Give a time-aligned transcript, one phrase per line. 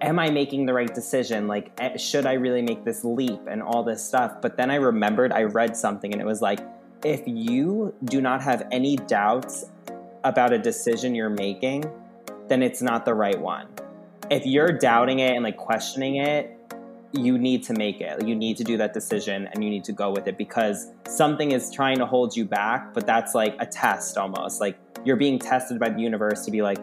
[0.00, 1.46] am I making the right decision?
[1.46, 4.40] Like, eh, should I really make this leap and all this stuff?
[4.40, 6.60] But then I remembered I read something and it was like,
[7.04, 9.66] if you do not have any doubts
[10.24, 11.84] about a decision you're making,
[12.48, 13.68] then it's not the right one.
[14.30, 16.52] If you're doubting it and like questioning it,
[17.12, 18.26] you need to make it.
[18.26, 21.52] You need to do that decision and you need to go with it because something
[21.52, 24.60] is trying to hold you back, but that's like a test almost.
[24.60, 26.78] Like you're being tested by the universe to be like,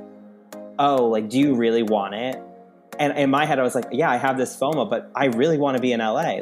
[0.80, 2.41] oh, like, do you really want it?
[2.99, 5.57] And in my head, I was like, yeah, I have this FOMO, but I really
[5.57, 6.41] want to be in LA.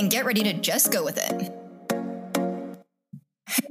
[0.00, 1.52] and get ready to just go with it.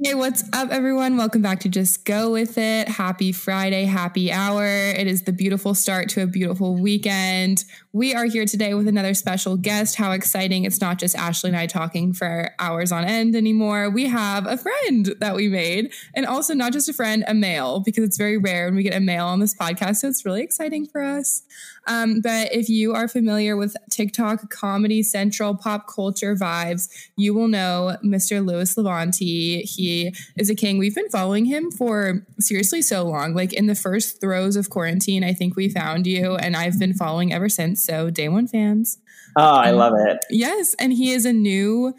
[0.04, 1.16] Hey, what's up, everyone?
[1.16, 2.86] Welcome back to Just Go With It.
[2.86, 4.64] Happy Friday, happy hour.
[4.64, 7.64] It is the beautiful start to a beautiful weekend.
[7.92, 9.96] We are here today with another special guest.
[9.96, 10.64] How exciting!
[10.64, 13.90] It's not just Ashley and I talking for hours on end anymore.
[13.90, 17.80] We have a friend that we made, and also not just a friend, a male,
[17.80, 19.96] because it's very rare when we get a male on this podcast.
[19.96, 21.42] So it's really exciting for us.
[21.88, 27.48] Um, but if you are familiar with TikTok comedy central pop culture vibes, you will
[27.48, 28.44] know Mr.
[28.46, 29.62] Louis Levanti.
[29.62, 30.78] He is a king.
[30.78, 33.34] We've been following him for seriously so long.
[33.34, 36.94] Like in the first throes of quarantine, I think we found you, and I've been
[36.94, 37.79] following ever since.
[37.80, 38.98] So day one fans.
[39.36, 40.18] Oh, I love um, it.
[40.30, 41.94] Yes, and he is a new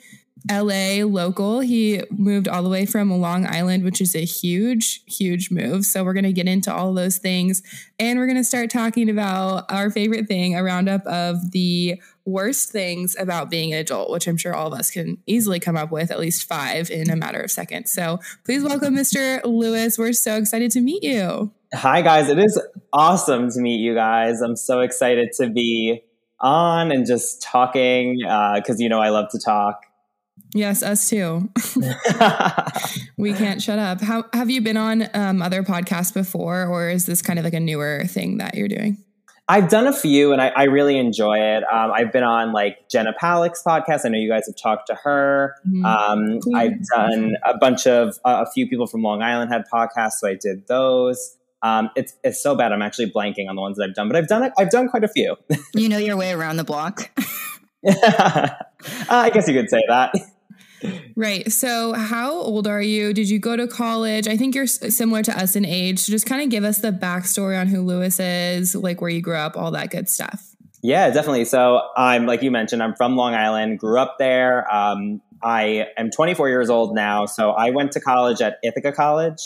[0.49, 1.59] LA local.
[1.59, 5.85] He moved all the way from Long Island, which is a huge, huge move.
[5.85, 7.61] So we're going to get into all those things
[7.99, 12.71] and we're going to start talking about our favorite thing, a roundup of the worst
[12.71, 15.91] things about being an adult, which I'm sure all of us can easily come up
[15.91, 17.91] with at least five in a matter of seconds.
[17.91, 19.43] So please welcome Mr.
[19.43, 19.97] Lewis.
[19.97, 21.51] We're so excited to meet you.
[21.73, 22.27] Hi, guys.
[22.27, 22.61] It is
[22.91, 24.41] awesome to meet you guys.
[24.41, 26.03] I'm so excited to be
[26.41, 29.81] on and just talking because, uh, you know, I love to talk.
[30.53, 31.49] Yes, us too.
[33.17, 34.01] we can't shut up.
[34.01, 37.53] How have you been on um, other podcasts before, or is this kind of like
[37.53, 38.97] a newer thing that you're doing?
[39.47, 41.63] I've done a few, and I, I really enjoy it.
[41.71, 44.01] Um, I've been on like Jenna Palik's podcast.
[44.05, 45.55] I know you guys have talked to her.
[45.65, 45.85] Mm-hmm.
[45.85, 50.13] Um, I've done a bunch of uh, a few people from Long Island had podcasts,
[50.19, 51.37] so I did those.
[51.63, 52.71] Um, it's it's so bad.
[52.71, 54.53] I'm actually blanking on the ones that I've done, but I've done it.
[54.57, 55.35] I've done quite a few.
[55.75, 57.11] you know your way around the block.
[57.87, 58.49] uh,
[59.09, 60.13] I guess you could say that.
[61.15, 61.51] Right.
[61.51, 63.13] So, how old are you?
[63.13, 64.27] Did you go to college?
[64.27, 65.99] I think you're similar to us in age.
[65.99, 69.21] So, just kind of give us the backstory on who Lewis is, like where you
[69.21, 70.55] grew up, all that good stuff.
[70.81, 71.45] Yeah, definitely.
[71.45, 74.71] So, I'm like you mentioned, I'm from Long Island, grew up there.
[74.73, 77.27] Um, I am 24 years old now.
[77.27, 79.41] So, I went to college at Ithaca College.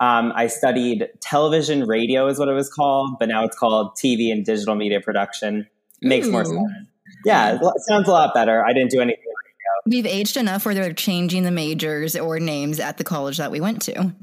[0.00, 4.32] Um, I studied television radio, is what it was called, but now it's called TV
[4.32, 5.66] and digital media production.
[6.02, 6.32] Makes Ooh.
[6.32, 6.60] more sense.
[7.24, 8.64] Yeah, it sounds a lot better.
[8.64, 9.22] I didn't do anything
[9.86, 13.60] We've aged enough where they're changing the majors or names at the college that we
[13.60, 14.14] went to.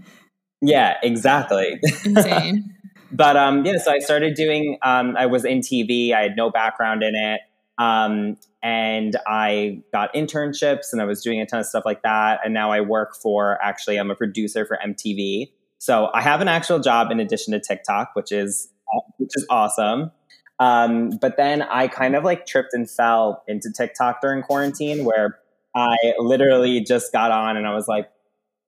[0.62, 1.80] Yeah, exactly.
[2.04, 2.74] Insane.
[3.12, 4.78] but um, yeah, so I started doing.
[4.82, 6.14] Um, I was in TV.
[6.14, 7.42] I had no background in it,
[7.78, 12.40] um, and I got internships, and I was doing a ton of stuff like that.
[12.44, 13.60] And now I work for.
[13.64, 15.52] Actually, I'm a producer for MTV.
[15.82, 18.70] So I have an actual job in addition to TikTok, which is
[19.18, 20.12] which is awesome.
[20.60, 25.40] Um, but then I kind of like tripped and fell into TikTok during quarantine, where
[25.76, 28.12] I literally just got on and I was like,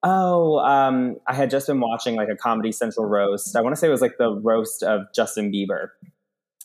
[0.01, 3.55] oh, um, I had just been watching like a Comedy Central roast.
[3.55, 5.89] I want to say it was like the roast of Justin Bieber.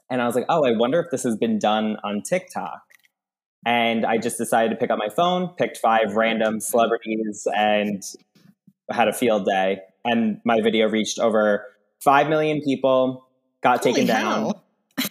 [0.08, 2.80] And I was like, oh, I wonder if this has been done on TikTok.
[3.66, 8.02] And I just decided to pick up my phone, picked five random celebrities, and
[8.90, 9.80] had a field day.
[10.10, 11.64] And my video reached over
[12.00, 13.28] 5 million people,
[13.62, 14.54] got Holy taken down.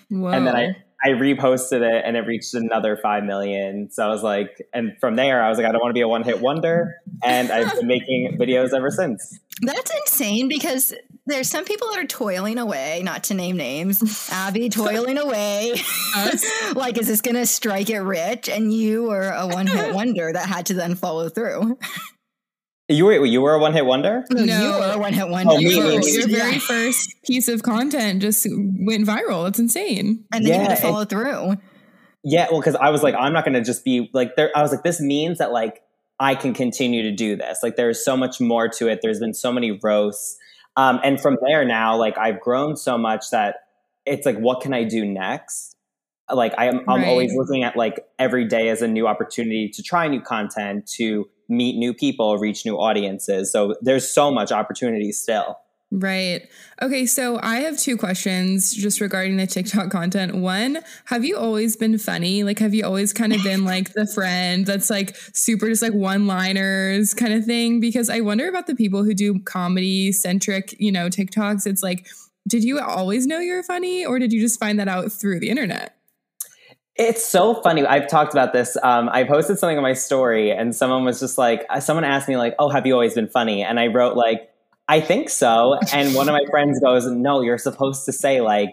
[0.10, 0.28] Whoa.
[0.30, 3.90] And then I, I reposted it and it reached another 5 million.
[3.92, 6.02] So I was like, and from there, I was like, I don't want to be
[6.02, 6.96] a one hit wonder.
[7.24, 9.40] And I've been making videos ever since.
[9.62, 10.94] That's insane because
[11.28, 15.76] there's some people that are toiling away, not to name names, Abby toiling away.
[16.76, 18.50] like, is this going to strike it rich?
[18.50, 21.78] And you were a one hit wonder that had to then follow through.
[22.90, 24.24] You were you were a one hit wonder.
[24.32, 25.54] No, you were a one hit wonder.
[25.54, 26.12] Oh, me, me, me.
[26.12, 29.48] Your very first piece of content just went viral.
[29.48, 30.24] It's insane.
[30.32, 31.56] And then yeah, you had to follow it, through.
[32.24, 34.52] Yeah, well, because I was like, I'm not going to just be like there.
[34.56, 35.82] I was like, this means that like
[36.20, 37.60] I can continue to do this.
[37.62, 39.00] Like, there's so much more to it.
[39.02, 40.38] There's been so many roasts.
[40.78, 43.56] Um, and from there now, like I've grown so much that
[44.06, 45.74] it's like, what can I do next?
[46.32, 47.08] Like I am, I'm Right.
[47.08, 51.30] always looking at like every day as a new opportunity to try new content, to
[51.50, 53.52] meet new people, reach new audiences.
[53.52, 55.58] So there's so much opportunity still.
[55.90, 56.50] Right.
[56.82, 57.06] Okay.
[57.06, 60.36] So I have two questions just regarding the TikTok content.
[60.36, 62.44] One, have you always been funny?
[62.44, 65.94] Like, have you always kind of been like the friend that's like super just like
[65.94, 67.80] one liners kind of thing?
[67.80, 71.66] Because I wonder about the people who do comedy centric, you know, TikToks.
[71.66, 72.06] It's like,
[72.50, 75.50] did you always know you're funny or did you just find that out through the
[75.50, 75.97] internet?
[76.98, 77.86] It's so funny.
[77.86, 78.76] I've talked about this.
[78.82, 82.28] Um, I posted something on my story, and someone was just like, uh, someone asked
[82.28, 84.50] me like, "Oh, have you always been funny?" And I wrote like,
[84.88, 88.70] "I think so." And one of my friends goes, "No, you're supposed to say like,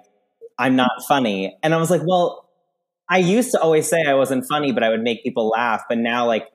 [0.58, 2.48] I'm not funny." And I was like, "Well,
[3.10, 5.84] I used to always say I wasn't funny, but I would make people laugh.
[5.88, 6.48] But now, like,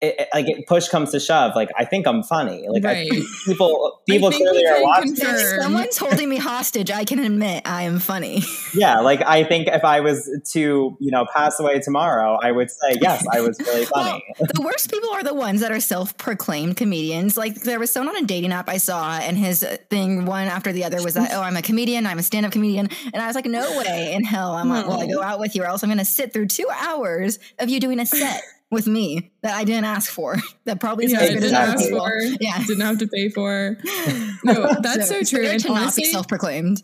[0.00, 2.66] it, it- like it, push comes to shove, like I think I'm funny.
[2.68, 3.10] Like Right.
[3.10, 5.12] think people, people I think clearly are watching.
[5.16, 8.42] If someone's holding me hostage, I can admit I am funny.
[8.74, 12.70] Yeah, like I think if I was to, you know, pass away tomorrow, I would
[12.70, 14.22] say yes, I was really funny.
[14.38, 17.36] the worst people are the ones that are self-proclaimed comedians.
[17.38, 20.70] Like there was someone on a dating app I saw, and his thing one after
[20.72, 22.06] the other was that, "Oh, I'm a comedian.
[22.06, 25.00] I'm a stand-up comedian," and I was like, "No way in hell I'm like, well,
[25.00, 27.70] I go out with you, or else I'm going to sit through two hours of
[27.70, 30.36] you doing a set with me that I didn't ask for.
[30.64, 32.62] That probably is Yeah, as I good didn't other ask for, Yeah.
[32.66, 33.78] didn't have to pay for.
[34.44, 35.40] No, that's so, it's true.
[35.40, 36.82] better And to not be self-proclaimed.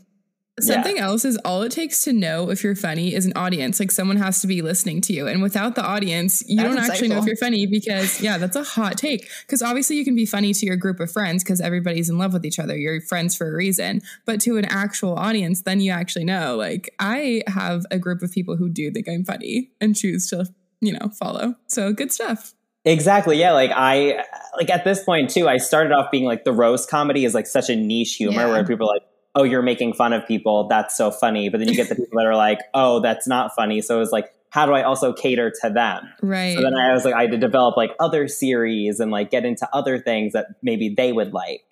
[0.60, 3.80] Something else is all it takes to know if you're funny is an audience.
[3.80, 5.26] Like someone has to be listening to you.
[5.26, 8.54] And without the audience, you That's don't actually know if you're funny because, yeah, that's
[8.54, 9.28] a hot take.
[9.42, 12.32] Because obviously you can be funny to your group of friends because everybody's in love
[12.32, 12.76] with each other.
[12.76, 14.00] You're friends for a reason.
[14.24, 16.56] But to an actual audience, then you actually know.
[16.56, 20.46] Like I have a group of people who do think I'm funny and choose to,
[20.84, 21.54] you know, follow.
[21.66, 22.54] So good stuff.
[22.84, 23.38] Exactly.
[23.38, 23.52] Yeah.
[23.52, 24.24] Like I,
[24.56, 27.46] like at this point too, I started off being like the roast comedy is like
[27.46, 28.50] such a niche humor Yeah.
[28.50, 29.02] where people are like,
[29.34, 30.68] oh, you're making fun of people.
[30.68, 31.48] That's so funny.
[31.48, 33.80] But then you get the people that are like, oh, that's not funny.
[33.80, 36.08] So it's like, how do I also cater to them?
[36.22, 36.54] Right.
[36.54, 39.44] So then I was like, I had to develop like other series and like get
[39.44, 41.64] into other things that maybe they would like.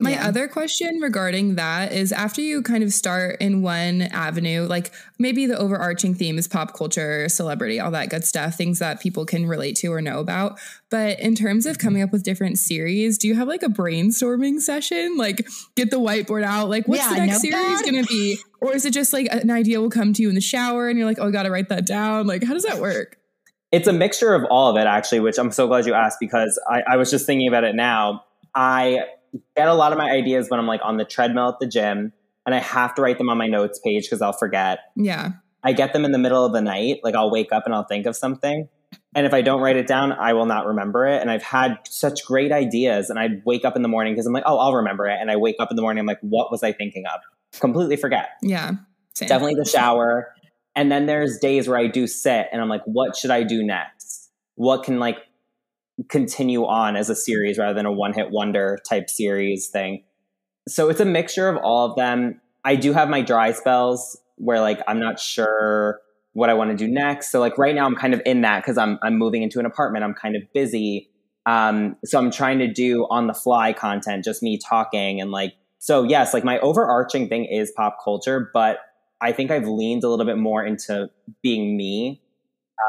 [0.00, 0.28] My Yeah.
[0.28, 5.46] other question regarding that is after you kind of start in one avenue, like maybe
[5.46, 9.46] the overarching theme is pop culture, celebrity, all that good stuff, things that people can
[9.46, 10.58] relate to or know about.
[10.90, 12.08] But in terms of coming mm-hmm.
[12.08, 15.16] up with different series, do you have like a brainstorming session?
[15.16, 15.46] Like
[15.76, 18.38] get the whiteboard out, like what's the next series going to be?
[18.60, 20.98] Or is it just like an idea will come to you in the shower and
[20.98, 22.26] you're like, oh, I got to write that down?
[22.26, 23.18] Like, how does that work?
[23.70, 26.60] It's a mixture of all of it, actually, which I'm so glad you asked because
[26.70, 28.24] I, I was just thinking about it now.
[28.54, 29.00] I
[29.56, 32.12] get a lot of my ideas when I'm like on the treadmill at the gym
[32.46, 34.80] and I have to write them on my notes page because I'll forget.
[34.96, 35.32] Yeah.
[35.62, 37.00] I get them in the middle of the night.
[37.02, 38.68] Like I'll wake up and I'll think of something.
[39.14, 41.20] And if I don't write it down, I will not remember it.
[41.20, 43.10] And I've had such great ideas.
[43.10, 45.16] And I'd wake up in the morning because I'm like, oh, I'll remember it.
[45.20, 47.20] And I wake up in the morning, I'm like, what was I thinking of?
[47.60, 48.30] Completely forget.
[48.42, 48.72] Yeah.
[49.14, 49.28] Same.
[49.28, 50.34] Definitely the shower.
[50.76, 53.62] And then there's days where I do sit and I'm like, what should I do
[53.62, 54.30] next?
[54.56, 55.18] What can like
[56.08, 60.04] continue on as a series rather than a one hit wonder type series thing?
[60.68, 62.40] So it's a mixture of all of them.
[62.64, 66.00] I do have my dry spells where like I'm not sure
[66.32, 67.30] what I want to do next.
[67.30, 69.66] So like right now I'm kind of in that because I'm I'm moving into an
[69.66, 70.04] apartment.
[70.04, 71.10] I'm kind of busy.
[71.46, 75.54] Um, so I'm trying to do on the fly content, just me talking and like
[75.78, 78.78] so yes, like my overarching thing is pop culture, but
[79.20, 81.10] I think I've leaned a little bit more into
[81.42, 82.22] being me.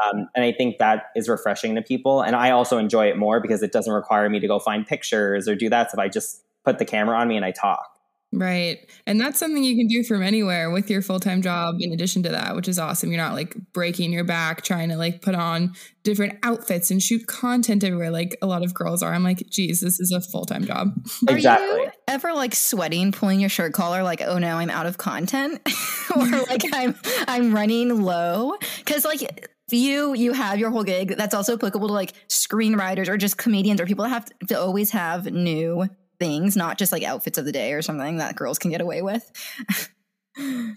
[0.04, 2.22] Um, and I think that is refreshing to people.
[2.22, 5.48] And I also enjoy it more because it doesn't require me to go find pictures
[5.48, 6.00] or do that stuff.
[6.00, 7.96] I just put the camera on me and I talk.
[8.32, 8.90] Right.
[9.06, 12.22] And that's something you can do from anywhere with your full time job in addition
[12.24, 13.10] to that, which is awesome.
[13.10, 17.26] You're not like breaking your back trying to like put on different outfits and shoot
[17.26, 19.14] content everywhere like a lot of girls are.
[19.14, 20.88] I'm like, geez, this is a full time job.
[21.28, 24.98] Are you ever like sweating, pulling your shirt collar, like, oh no, I'm out of
[24.98, 25.60] content,
[26.16, 26.94] or like I'm
[27.28, 28.56] I'm running low?
[28.78, 31.16] Because like you you have your whole gig.
[31.16, 34.90] That's also applicable to like screenwriters or just comedians or people that have to always
[34.90, 38.70] have new things, not just like outfits of the day or something that girls can
[38.70, 39.30] get away with.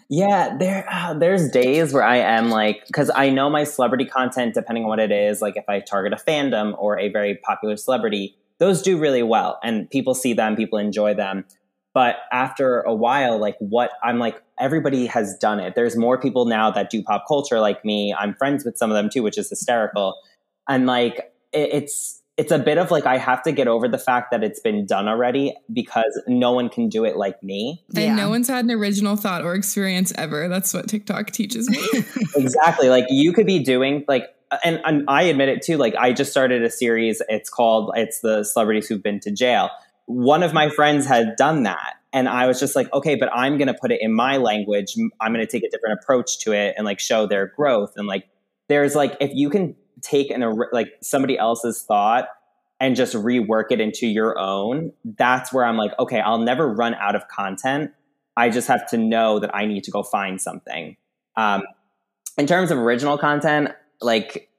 [0.10, 4.54] Yeah, there uh, there's days where I am like because I know my celebrity content,
[4.54, 7.76] depending on what it is, like if I target a fandom or a very popular
[7.76, 11.46] celebrity, those do really well, and people see them, people enjoy them.
[11.94, 15.76] But after a while, like what I'm like, everybody has done it.
[15.76, 18.14] There's more people now that do pop culture like me.
[18.18, 20.16] I'm friends with some of them too, which is hysterical.
[20.68, 21.18] And like
[21.52, 24.44] it, it's it's a bit of like I have to get over the fact that
[24.44, 27.84] it's been done already because no one can do it like me.
[27.96, 28.16] And Yeah.
[28.16, 30.48] no one's had an original thought or experience ever.
[30.48, 31.80] That's what TikTok teaches me.
[32.36, 34.24] exactly like you could be doing like
[34.64, 38.22] and, and i admit it too like i just started a series it's called it's
[38.22, 39.70] the celebrities who've been to jail
[40.10, 41.94] one of my friends had done that.
[42.12, 44.96] And I was just like, okay, but I'm going to put it in my language.
[45.22, 47.94] I'm going to take a different approach to it and like show their growth.
[47.96, 48.28] And like,
[48.68, 52.28] there's like, if you can take an, like somebody else's thought
[52.80, 56.96] and just rework it into your own, that's where I'm like, okay, I'll never run
[56.96, 57.92] out of content.
[58.36, 60.96] I just have to know that I need to go find something.
[61.36, 61.64] Um,
[62.38, 63.70] in terms of original content,
[64.02, 64.50] like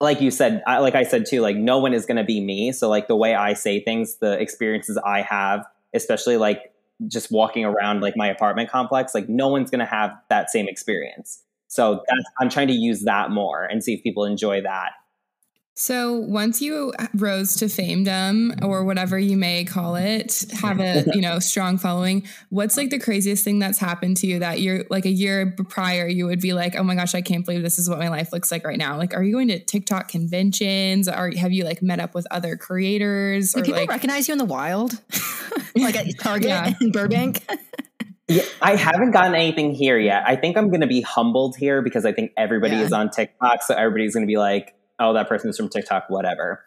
[0.00, 2.40] like you said, I, like I said too, like no one is going to be
[2.40, 2.72] me.
[2.72, 6.72] So like the way I say things, the experiences I have, especially like
[7.08, 10.68] just walking around like my apartment complex, like no one's going to have that same
[10.68, 11.42] experience.
[11.68, 12.02] So
[12.40, 14.92] I'm trying to use that more and see if people enjoy that.
[15.74, 21.22] So once you rose to famedom or whatever you may call it, have a you
[21.22, 22.26] know strong following.
[22.50, 26.06] What's like the craziest thing that's happened to you that you're like a year prior
[26.06, 28.32] you would be like, oh my gosh, I can't believe this is what my life
[28.32, 28.98] looks like right now.
[28.98, 31.08] Like, are you going to TikTok conventions?
[31.08, 33.52] Or have you like met up with other creators?
[33.52, 35.00] Do people like, recognize you in the wild,
[35.74, 36.74] like at Target yeah.
[36.80, 37.44] in Burbank?
[38.28, 40.22] Yeah, I haven't gotten anything here yet.
[40.24, 42.82] I think I'm going to be humbled here because I think everybody yeah.
[42.82, 46.04] is on TikTok, so everybody's going to be like oh, that person is from TikTok,
[46.08, 46.64] whatever.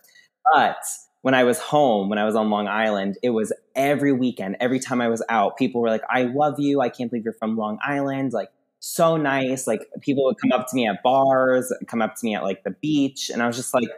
[0.54, 0.78] But
[1.22, 4.80] when I was home, when I was on Long Island, it was every weekend, every
[4.80, 6.82] time I was out, people were like, I love you.
[6.82, 8.32] I can't believe you're from Long Island.
[8.32, 8.50] Like,
[8.80, 9.66] so nice.
[9.66, 12.64] Like, people would come up to me at bars, come up to me at like
[12.64, 13.32] the beach.
[13.32, 13.90] And I was just like,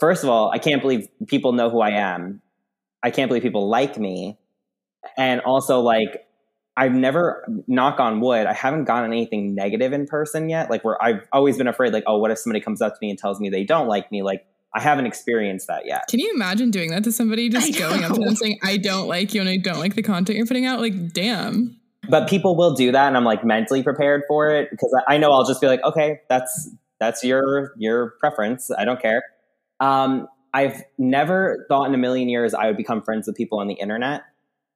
[0.00, 2.42] first of all, I can't believe people know who I am.
[3.02, 4.38] I can't believe people like me.
[5.16, 6.26] And also, like,
[6.76, 10.70] I've never, knock on wood, I haven't gotten anything negative in person yet.
[10.70, 13.10] Like where I've always been afraid, like, oh, what if somebody comes up to me
[13.10, 14.22] and tells me they don't like me?
[14.22, 16.08] Like I haven't experienced that yet.
[16.08, 19.06] Can you imagine doing that to somebody just going up to them saying, I don't
[19.06, 20.80] like you and I don't like the content you're putting out?
[20.80, 21.78] Like, damn.
[22.08, 25.30] But people will do that, and I'm like mentally prepared for it because I know
[25.30, 26.68] I'll just be like, okay, that's
[27.00, 28.70] that's your your preference.
[28.76, 29.22] I don't care.
[29.80, 33.68] Um, I've never thought in a million years I would become friends with people on
[33.68, 34.22] the internet.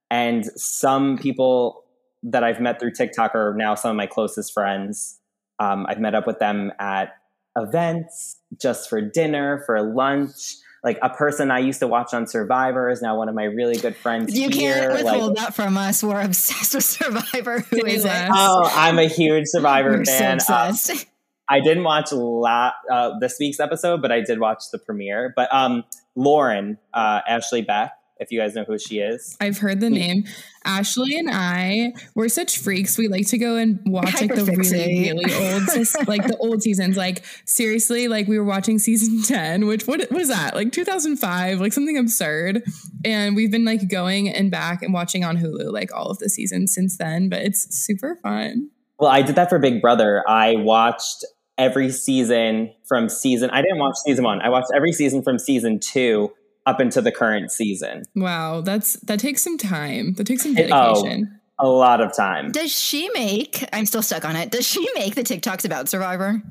[0.09, 1.85] And some people
[2.23, 5.19] that I've met through TikTok are now some of my closest friends.
[5.59, 7.13] Um, I've met up with them at
[7.55, 10.55] events, just for dinner, for lunch.
[10.83, 13.75] Like a person I used to watch on Survivor is now one of my really
[13.75, 14.33] good friends.
[14.33, 14.75] You here.
[14.75, 16.01] can't withhold like, that from us.
[16.01, 17.59] We're obsessed with Survivor.
[17.69, 18.29] Who is it?
[18.31, 20.39] Oh, I'm a huge Survivor We're fan.
[20.39, 20.75] So um,
[21.49, 25.33] I didn't watch la- uh, this week's episode, but I did watch the premiere.
[25.35, 25.83] But um,
[26.15, 29.37] Lauren, uh, Ashley Beck, if you guys know who she is.
[29.39, 29.93] I've heard the hmm.
[29.93, 30.23] name.
[30.65, 32.97] Ashley and I, we're such freaks.
[32.97, 36.97] We like to go and watch like the really, really old, like the old seasons.
[36.97, 40.55] Like seriously, like we were watching season 10, which what, what is that?
[40.55, 42.63] Like 2005, like something absurd.
[43.05, 46.29] And we've been like going and back and watching on Hulu, like all of the
[46.29, 48.69] seasons since then, but it's super fun.
[48.99, 50.23] Well, I did that for Big Brother.
[50.27, 51.23] I watched
[51.57, 54.41] every season from season, I didn't watch season one.
[54.41, 56.31] I watched every season from season two
[56.65, 58.03] up into the current season.
[58.15, 60.13] Wow, that's that takes some time.
[60.13, 61.39] That takes some oh, dedication.
[61.59, 62.51] oh, a lot of time.
[62.51, 63.63] Does she make?
[63.73, 64.51] I'm still stuck on it.
[64.51, 66.41] Does she make the TikToks about Survivor?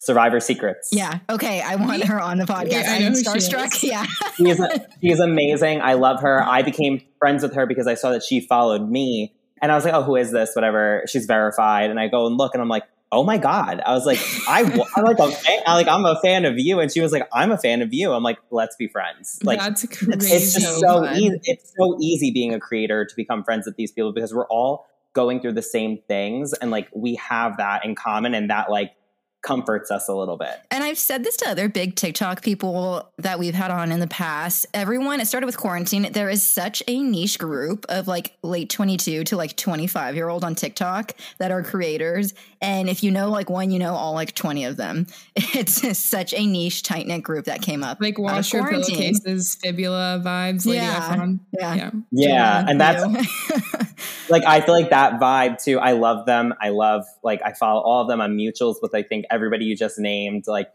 [0.00, 0.90] Survivor Secrets.
[0.92, 1.18] Yeah.
[1.28, 1.60] Okay.
[1.60, 2.70] I want her on the podcast.
[2.70, 3.82] Yeah, I am starstruck.
[3.82, 4.06] Yeah.
[4.36, 4.60] she's,
[5.02, 5.80] she's amazing.
[5.80, 6.42] I love her.
[6.42, 9.34] I became friends with her because I saw that she followed me.
[9.60, 10.54] And I was like, oh, who is this?
[10.54, 11.02] Whatever.
[11.08, 11.90] She's verified.
[11.90, 13.80] And I go and look and I'm like, oh my god.
[13.84, 14.60] I was like i
[14.96, 16.80] i'm like a fan, I, like i'm a fan of you.
[16.80, 18.12] And she was like i'm a fan of you.
[18.12, 19.38] I'm like let's be friends.
[19.42, 23.44] Like that's crazy it's just so easy it's so easy being a creator to become
[23.44, 26.52] friends with these people because we're all going through the same things.
[26.52, 28.92] And like we have that in common and that like
[29.42, 30.60] comforts us a little bit.
[30.70, 34.08] And I've said this to other big TikTok people that we've had on in the
[34.08, 34.66] past.
[34.74, 36.10] Everyone, it started with quarantine.
[36.12, 40.44] There is such a niche group of like late 22 to like 25 year old
[40.44, 42.34] on TikTok that are creators.
[42.60, 45.06] And if you know like one, you know all like 20 of them.
[45.58, 48.00] It's such a niche, tight knit group that came up.
[48.00, 51.26] Like wash your pillowcases, fibula vibes, Lady yeah.
[51.52, 51.74] Yeah.
[51.74, 51.90] Yeah.
[52.10, 52.64] yeah.
[52.68, 53.02] And that's
[54.30, 55.78] like, I feel like that vibe too.
[55.78, 56.54] I love them.
[56.60, 59.76] I love, like, I follow all of them on mutuals with, I think, everybody you
[59.76, 60.44] just named.
[60.46, 60.68] Like,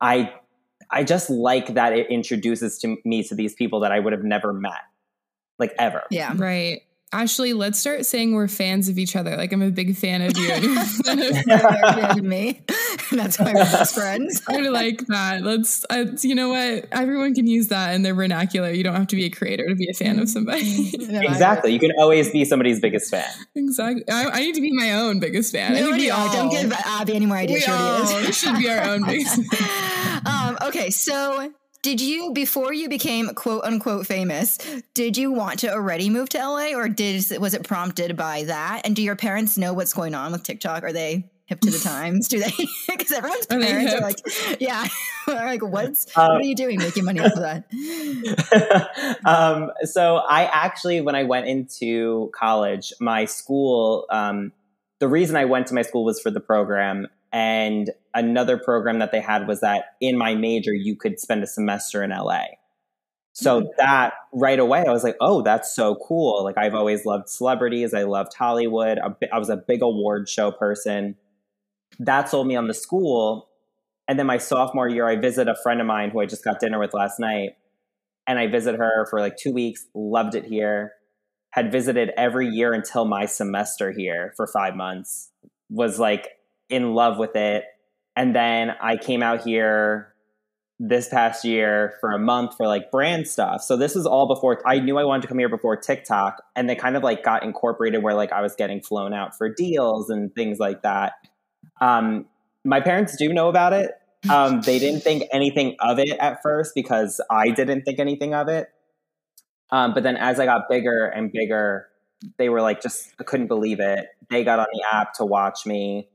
[0.00, 0.32] I,
[0.90, 4.24] I just like that it introduces to me to these people that I would have
[4.24, 4.80] never met,
[5.58, 6.02] like ever.
[6.10, 6.32] Yeah.
[6.36, 6.82] Right.
[7.12, 9.36] Ashley, let's start saying we're fans of each other.
[9.36, 10.48] Like I'm a big fan of you.
[10.52, 12.60] And you're fan of me.
[13.10, 14.40] That's why we're best friends.
[14.48, 15.42] I like that.
[15.42, 15.84] Let's.
[15.90, 16.86] Uh, you know what?
[16.92, 18.70] Everyone can use that in their vernacular.
[18.70, 20.92] You don't have to be a creator to be a fan of somebody.
[20.98, 21.72] no, exactly.
[21.72, 23.28] You can always be somebody's biggest fan.
[23.56, 24.04] Exactly.
[24.08, 25.74] I, I need to be my own biggest fan.
[25.74, 26.32] No, I need all.
[26.32, 27.66] Don't give Abby any more ideas.
[27.66, 29.40] We all should be our own biggest.
[30.26, 31.52] um, okay, so
[31.82, 34.58] did you before you became quote unquote famous
[34.94, 38.82] did you want to already move to la or did was it prompted by that
[38.84, 41.78] and do your parents know what's going on with tiktok are they hip to the
[41.84, 42.28] times?
[42.28, 42.50] Do they?
[42.88, 44.16] Because everyone's parents are like,
[44.60, 44.86] yeah,
[45.26, 49.18] like what's Um, what are you doing making money off of that?
[49.24, 54.52] um, so I actually, when I went into college, my school, um,
[54.98, 57.08] the reason I went to my school was for the program.
[57.32, 61.46] And another program that they had was that in my major, you could spend a
[61.46, 62.44] semester in LA.
[63.32, 63.68] So mm-hmm.
[63.78, 66.44] that right away, I was like, oh, that's so cool.
[66.44, 67.94] Like, I've always loved celebrities.
[67.94, 68.98] I loved Hollywood.
[69.32, 71.16] I was a big award show person.
[71.98, 73.48] That sold me on the school.
[74.08, 76.58] And then my sophomore year, I visit a friend of mine who I just got
[76.58, 77.50] dinner with last night.
[78.26, 80.92] And I visit her for like two weeks, loved it here.
[81.50, 85.30] Had visited every year until my semester here for five months,
[85.68, 86.28] was like
[86.68, 87.64] in love with it.
[88.20, 90.12] And then I came out here
[90.78, 93.62] this past year for a month for like brand stuff.
[93.62, 96.68] So this is all before I knew I wanted to come here before TikTok and
[96.68, 100.10] they kind of like got incorporated where like I was getting flown out for deals
[100.10, 101.14] and things like that.
[101.80, 102.26] Um,
[102.62, 103.92] my parents do know about it.
[104.28, 108.48] Um, they didn't think anything of it at first because I didn't think anything of
[108.48, 108.68] it.
[109.70, 111.86] Um, but then as I got bigger and bigger,
[112.36, 114.08] they were like, just I couldn't believe it.
[114.28, 116.10] They got on the app to watch me.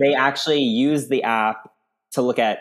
[0.00, 1.70] They actually used the app
[2.12, 2.58] to look at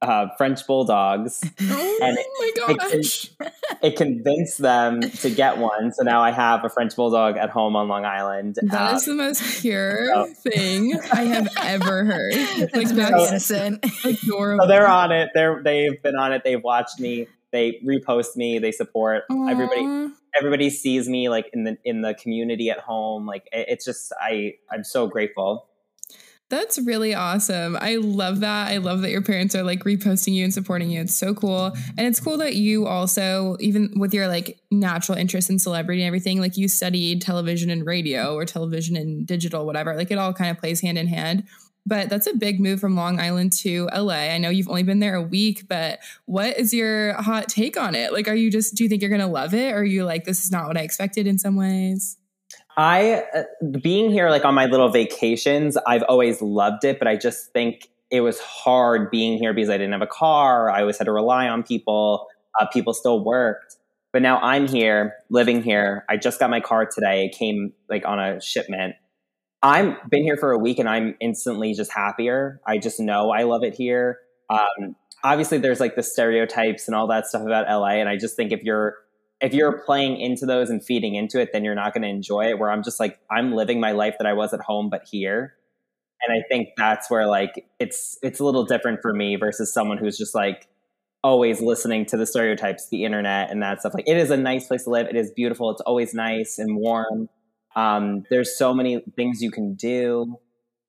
[0.00, 1.42] uh, French bulldogs.
[1.60, 3.30] Oh And my it- gosh.
[3.82, 5.92] It convinced them to get one.
[5.92, 8.56] So now I have a French bulldog at home on Long Island.
[8.62, 12.34] That Um, is the most pure so- thing I have ever heard.
[12.74, 13.84] Like that's innocent.
[14.04, 14.64] adorable.
[14.64, 15.30] so they're on it.
[15.34, 16.42] They're they've been on it.
[16.44, 17.26] They've watched me.
[17.52, 18.58] They repost me.
[18.58, 20.12] They support everybody.
[20.38, 23.26] Everybody sees me like in the in the community at home.
[23.26, 25.66] Like it, it's just I I'm so grateful.
[26.54, 27.76] That's really awesome.
[27.80, 28.68] I love that.
[28.68, 31.00] I love that your parents are like reposting you and supporting you.
[31.00, 31.76] It's so cool.
[31.98, 36.06] And it's cool that you also, even with your like natural interest in celebrity and
[36.06, 39.96] everything, like you studied television and radio or television and digital, whatever.
[39.96, 41.42] Like it all kind of plays hand in hand.
[41.86, 44.14] But that's a big move from Long Island to LA.
[44.14, 47.96] I know you've only been there a week, but what is your hot take on
[47.96, 48.12] it?
[48.12, 49.72] Like, are you just, do you think you're going to love it?
[49.72, 52.16] Or are you like, this is not what I expected in some ways?
[52.76, 53.42] I uh,
[53.80, 57.88] being here like on my little vacations, I've always loved it, but I just think
[58.10, 60.70] it was hard being here because I didn't have a car.
[60.70, 62.26] I always had to rely on people.
[62.58, 63.76] Uh, people still worked,
[64.12, 66.04] but now I'm here, living here.
[66.08, 67.24] I just got my car today.
[67.26, 68.94] It came like on a shipment.
[69.62, 72.60] I'm been here for a week and I'm instantly just happier.
[72.66, 74.18] I just know I love it here.
[74.50, 78.36] Um, obviously, there's like the stereotypes and all that stuff about LA, and I just
[78.36, 78.96] think if you're
[79.44, 82.46] if you're playing into those and feeding into it, then you're not going to enjoy
[82.46, 82.58] it.
[82.58, 85.54] Where I'm just like, I'm living my life that I was at home, but here.
[86.22, 89.98] And I think that's where like it's it's a little different for me versus someone
[89.98, 90.66] who's just like
[91.22, 93.92] always listening to the stereotypes, the internet, and that stuff.
[93.92, 95.08] Like it is a nice place to live.
[95.08, 95.70] It is beautiful.
[95.70, 97.28] It's always nice and warm.
[97.76, 100.38] Um, there's so many things you can do,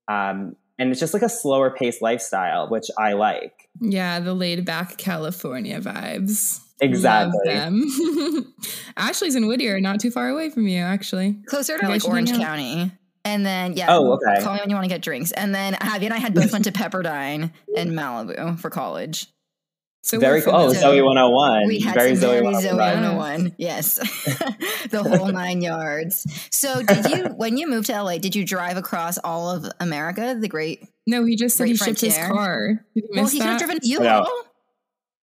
[0.08, 3.68] um, and it's just like a slower paced lifestyle, which I like.
[3.80, 6.65] Yeah, the laid back California vibes.
[6.80, 7.40] Exactly.
[7.54, 8.54] Them.
[8.96, 11.36] Ashley's in Whittier, not too far away from you, actually.
[11.46, 12.32] Closer to Probably like Orange.
[12.32, 12.92] County.
[13.24, 14.42] And then yeah, Oh, okay.
[14.42, 15.32] call me when you want to get drinks.
[15.32, 19.26] And then Abby and I had both went to Pepperdine in Malibu for college.
[20.04, 20.54] So Very we're cool.
[20.54, 21.66] Oh, from the- Zoe 101.
[21.66, 23.54] We had very some Zoe very 101 Zoe 101.
[23.58, 23.94] Yes.
[24.90, 26.24] the whole nine yards.
[26.52, 30.36] So did you when you moved to LA, did you drive across all of America,
[30.40, 32.84] the great No, he just said Great he shipped his car.
[32.94, 34.24] Did you Well, miss he could have driven you Yeah.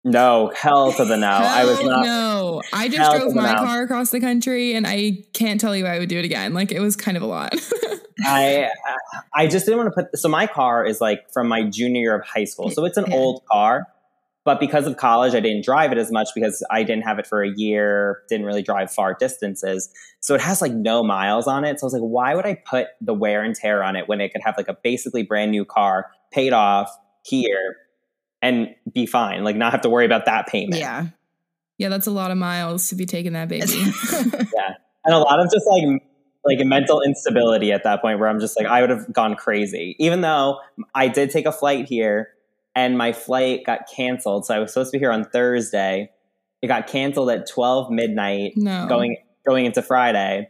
[0.06, 1.28] No, hell to the no.
[1.28, 2.06] I was not.
[2.06, 3.60] No, I just drove my no.
[3.60, 6.54] car across the country, and I can't tell you I would do it again.
[6.54, 7.56] Like it was kind of a lot.
[8.26, 8.70] I
[9.34, 10.18] I just didn't want to put.
[10.20, 13.06] So my car is like from my junior year of high school, so it's an
[13.08, 13.16] Yeah.
[13.16, 13.88] old car.
[14.46, 17.26] But because of college, I didn't drive it as much because I didn't have it
[17.26, 18.24] for a year.
[18.28, 19.90] Didn't really drive far distances,
[20.20, 21.80] so it has like no miles on it.
[21.80, 24.20] So I was like, why would I put the wear and tear on it when
[24.20, 26.90] it could have like a basically brand new car, paid off
[27.26, 27.78] here,
[28.44, 29.44] and be fine?
[29.44, 30.80] Like not have to worry about that payment.
[30.80, 31.08] Yeah.
[31.80, 33.66] yeah, that's a lot of miles to be taking that baby.
[34.54, 34.76] Yeah.
[35.06, 36.04] And a lot of just like
[36.46, 39.96] like mental instability at that point where I'm just like I would have gone crazy.
[39.98, 40.60] Even though
[40.94, 42.30] I did take a flight here
[42.76, 44.46] and my flight got canceled.
[44.46, 46.12] So I was supposed to be here on Thursday.
[46.62, 50.50] It got canceled at 12 midnight no, going going into Friday.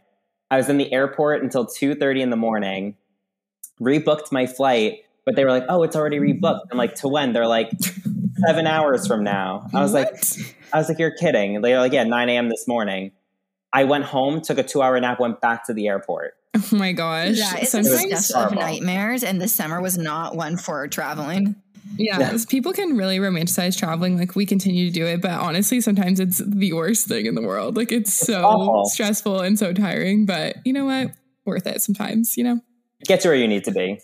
[0.51, 2.95] I was in the airport until 2:30 in the morning.
[3.81, 7.33] Rebooked my flight, but they were like, "Oh, it's already rebooked." I'm like, "To when?"
[7.33, 7.71] They're like,
[8.45, 10.13] seven hours from now." I was like,
[10.73, 12.49] I was like, "You're kidding!" They're like, "Yeah, 9 a.m.
[12.49, 13.11] this morning."
[13.75, 16.35] I went home, took a two-hour nap, went back to the airport.
[16.55, 17.37] oh my gosh.
[17.37, 21.55] Yeah, it's a Sometimes, stuff of nightmares, and the summer was not one for traveling.
[21.97, 22.37] yeah, Yeah.
[22.47, 24.15] people can really romanticize traveling.
[24.19, 27.41] Like we continue to do it, but honestly, sometimes it's the worst thing in the
[27.41, 27.75] world.
[27.75, 28.85] Like it's so awful.
[28.85, 30.27] stressful and so tiring.
[30.27, 31.11] But you know what?
[31.45, 32.37] Worth it sometimes.
[32.37, 32.59] You know.
[33.07, 33.99] Get you where you need to be.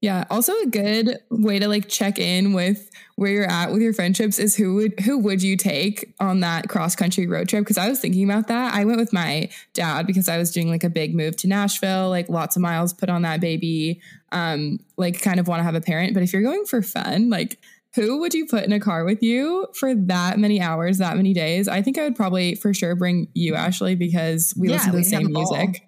[0.00, 0.24] Yeah.
[0.30, 4.38] Also a good way to like check in with where you're at with your friendships
[4.38, 7.64] is who would who would you take on that cross country road trip?
[7.64, 8.74] Because I was thinking about that.
[8.74, 12.10] I went with my dad because I was doing like a big move to Nashville,
[12.10, 14.00] like lots of miles put on that baby.
[14.30, 16.14] Um, like kind of want to have a parent.
[16.14, 17.58] But if you're going for fun, like
[17.96, 21.32] who would you put in a car with you for that many hours, that many
[21.32, 21.66] days?
[21.66, 24.98] I think I would probably for sure bring you, Ashley, because we Yeah, listen to
[24.98, 25.87] the same music.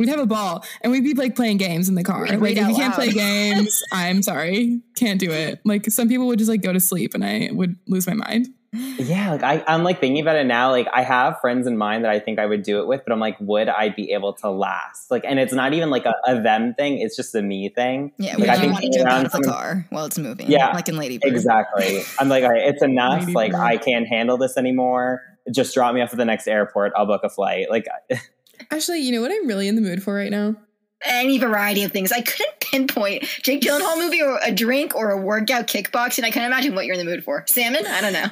[0.00, 2.22] We'd have a ball and we'd be like playing games in the car.
[2.22, 5.60] We'd Like if out you can't play games, I'm sorry, can't do it.
[5.64, 8.48] Like some people would just like go to sleep and I would lose my mind.
[8.72, 10.70] Yeah, like I, I'm like thinking about it now.
[10.70, 13.12] Like I have friends in mind that I think I would do it with, but
[13.12, 15.10] I'm like, would I be able to last?
[15.10, 18.12] Like, and it's not even like a, a them thing; it's just a me thing.
[18.16, 20.04] Yeah, Like, we I think want to jump around out of the someone- car while
[20.04, 20.48] it's moving.
[20.48, 21.32] Yeah, like in Lady Bird.
[21.32, 22.02] Exactly.
[22.20, 23.20] I'm like, all right, it's enough.
[23.22, 23.60] Lady Like Bird.
[23.60, 25.20] I can't handle this anymore.
[25.52, 26.92] Just drop me off at the next airport.
[26.96, 27.68] I'll book a flight.
[27.70, 27.86] Like,
[28.70, 30.56] Actually, you know what I'm really in the mood for right now?
[31.04, 32.12] Any variety of things.
[32.12, 36.24] I couldn't pinpoint Jake Gyllenhaal movie or a drink or a workout kickboxing.
[36.24, 37.44] I can't imagine what you're in the mood for.
[37.46, 37.86] Salmon?
[37.86, 38.26] I don't know.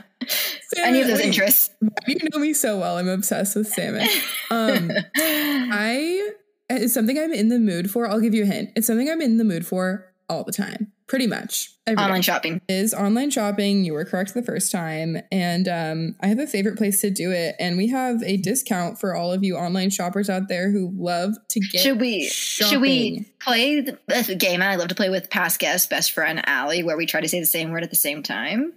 [0.77, 1.71] Any of those interests.
[2.07, 2.99] You know me so well.
[2.99, 4.07] I'm obsessed with salmon.
[4.51, 6.31] Um, I
[6.71, 8.07] it's something I'm in the mood for.
[8.07, 8.71] I'll give you a hint.
[8.77, 11.73] It's something I'm in the mood for all the time, pretty much.
[11.89, 12.61] Online shopping.
[12.69, 13.83] is online shopping.
[13.83, 17.33] You were correct the first time, and um, I have a favorite place to do
[17.33, 20.93] it, and we have a discount for all of you online shoppers out there who
[20.95, 21.81] love to get.
[21.81, 22.71] Should we shopping.
[22.71, 26.83] should we play the, game I love to play with past guest, best friend Allie,
[26.83, 28.75] where we try to say the same word at the same time?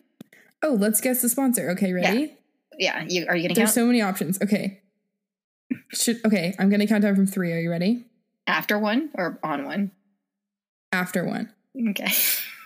[0.63, 1.72] Oh, let's guess the sponsor.
[1.72, 2.34] Okay, ready?
[2.80, 4.41] Yeah, you are you gonna There's count so many options.
[4.41, 4.80] Okay.
[5.89, 6.56] Should okay.
[6.58, 7.52] I'm gonna count down from three.
[7.52, 8.06] Are you ready?
[8.48, 9.91] after one or on one?
[10.91, 11.52] After one.
[11.89, 12.07] Okay.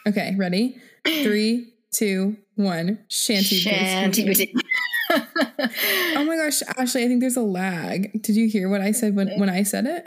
[0.08, 0.78] Okay, ready?
[1.04, 3.00] Three, two, one.
[3.08, 3.56] Shanty.
[3.56, 4.54] Shanty Boutique.
[4.54, 4.66] boutique.
[6.16, 8.22] Oh my gosh, Ashley, I think there's a lag.
[8.22, 10.06] Did you hear what I said when, when I said it?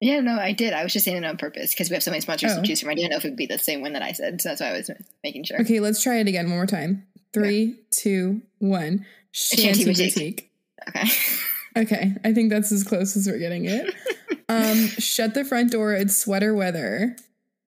[0.00, 0.72] Yeah, no, I did.
[0.74, 2.60] I was just saying it on purpose because we have so many sponsors Oh.
[2.60, 2.90] to choose from.
[2.90, 4.60] I didn't know if it would be the same one that I said, so that's
[4.60, 4.90] why I was
[5.24, 5.60] making sure.
[5.62, 7.04] Okay, let's try it again one more time.
[7.32, 9.04] Three, two, one.
[9.32, 10.14] Shanty, Shanty Boutique.
[10.14, 10.50] Boutique.
[10.88, 11.08] Okay.
[11.76, 13.92] Okay, I think that's as close as we're getting it.
[14.48, 15.92] um, shut the front door.
[15.92, 17.14] It's sweater weather.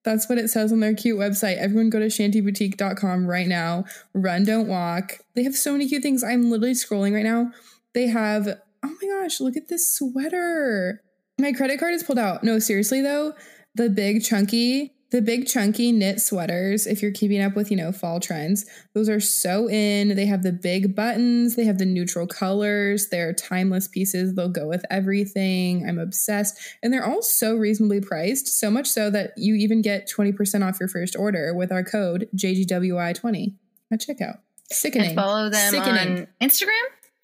[0.03, 1.57] That's what it says on their cute website.
[1.57, 3.85] Everyone go to shantyboutique.com right now.
[4.13, 5.19] Run, don't walk.
[5.35, 6.23] They have so many cute things.
[6.23, 7.51] I'm literally scrolling right now.
[7.93, 8.47] They have,
[8.83, 11.01] oh my gosh, look at this sweater.
[11.37, 12.43] My credit card is pulled out.
[12.43, 13.33] No, seriously though,
[13.75, 17.91] the big chunky, the big chunky knit sweaters, if you're keeping up with, you know,
[17.91, 20.15] fall trends, those are so in.
[20.15, 24.35] They have the big buttons, they have the neutral colors, they're timeless pieces.
[24.35, 25.87] They'll go with everything.
[25.87, 26.59] I'm obsessed.
[26.83, 30.79] And they're all so reasonably priced, so much so that you even get 20% off
[30.79, 33.53] your first order with our code JGWI20
[33.91, 34.39] at checkout.
[34.71, 35.07] Sickening.
[35.07, 36.19] And follow them Sickening.
[36.19, 36.69] on Instagram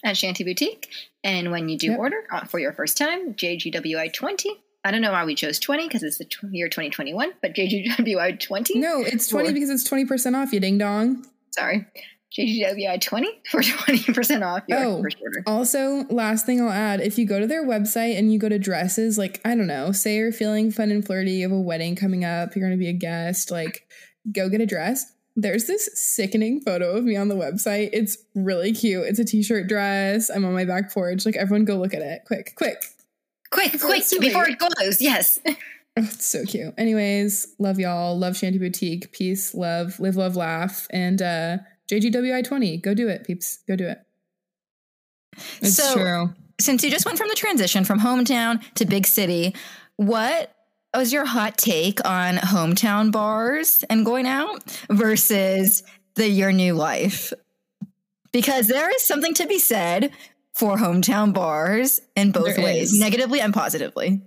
[0.04, 0.90] at Shanty Boutique.
[1.24, 2.00] And when you do Yep.
[2.00, 4.46] order uh, for your first time, JGWI20.
[4.86, 8.76] I don't know why we chose 20 because it's the year 2021, but JGWI20.
[8.76, 11.26] No, it's 20 Or- because it's 20% off, you ding dong.
[11.52, 11.86] Sorry.
[12.38, 15.02] JGWI20 for 20% off your Oh.
[15.02, 15.44] first order.
[15.48, 18.60] Also, last thing I'll add if you go to their website and you go to
[18.60, 21.96] dresses, like, I don't know, say you're feeling fun and flirty, you have a wedding
[21.96, 23.88] coming up, you're going to be a guest, like,
[24.32, 25.12] go get a dress.
[25.38, 27.90] There's this sickening photo of me on the website.
[27.92, 29.06] It's really cute.
[29.06, 30.30] It's a t shirt dress.
[30.30, 31.26] I'm on my back porch.
[31.26, 32.22] Like, everyone go look at it.
[32.26, 32.78] Quick, quick.
[33.56, 34.22] Quick, quick, sweet.
[34.22, 35.02] before it goes.
[35.02, 35.40] Yes.
[35.98, 36.74] It's so cute.
[36.78, 38.20] Anyways, love y'all.
[38.20, 39.14] Love Shanty Boutique.
[39.14, 40.88] Peace, love, live, love, laugh.
[40.90, 42.82] And uh JGWI20.
[42.82, 43.60] Go do it, peeps.
[43.66, 44.00] Go do it.
[45.62, 46.34] It's So- true.
[46.60, 49.56] Since you just went from the transition from hometown to big city,
[49.96, 50.54] what
[50.94, 55.82] was your hot take on hometown bars and going out versus
[56.16, 57.32] the your new life?
[58.34, 60.12] Because there is something to be said
[60.56, 63.00] for hometown bars in both There ways, is.
[63.00, 64.22] negatively and positively.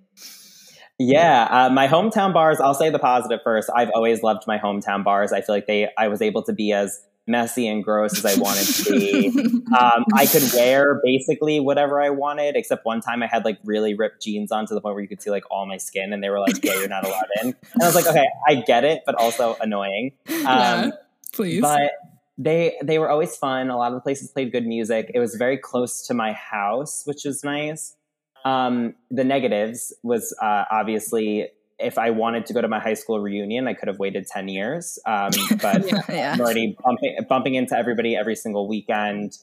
[0.99, 2.59] Yeah, uh, my hometown bars.
[2.61, 3.71] I'll say the positive first.
[3.75, 5.33] I've always loved my hometown bars.
[5.33, 5.89] I feel like they.
[5.97, 9.29] I was able to be as messy and gross as I wanted to be.
[9.79, 13.95] um, I could wear basically whatever I wanted, except one time I had like really
[13.95, 16.23] ripped jeans on to the point where you could see like all my skin, and
[16.23, 18.85] they were like, "Yeah, you're not allowed in." And I was like, "Okay, I get
[18.85, 20.91] it, but also annoying." Um, yeah,
[21.33, 21.61] please.
[21.61, 21.93] but
[22.39, 23.69] they they were always fun.
[23.69, 25.11] A lot of the places played good music.
[25.13, 27.97] It was very close to my house, which was nice.
[28.45, 31.49] Um, the negatives was uh, obviously
[31.81, 34.49] if I wanted to go to my high school reunion, I could have waited ten
[34.49, 34.99] years.
[35.07, 35.31] Um,
[35.63, 36.03] but Yeah.
[36.09, 36.33] Yeah.
[36.35, 39.37] I'm already bumping bumping into everybody every single weekend.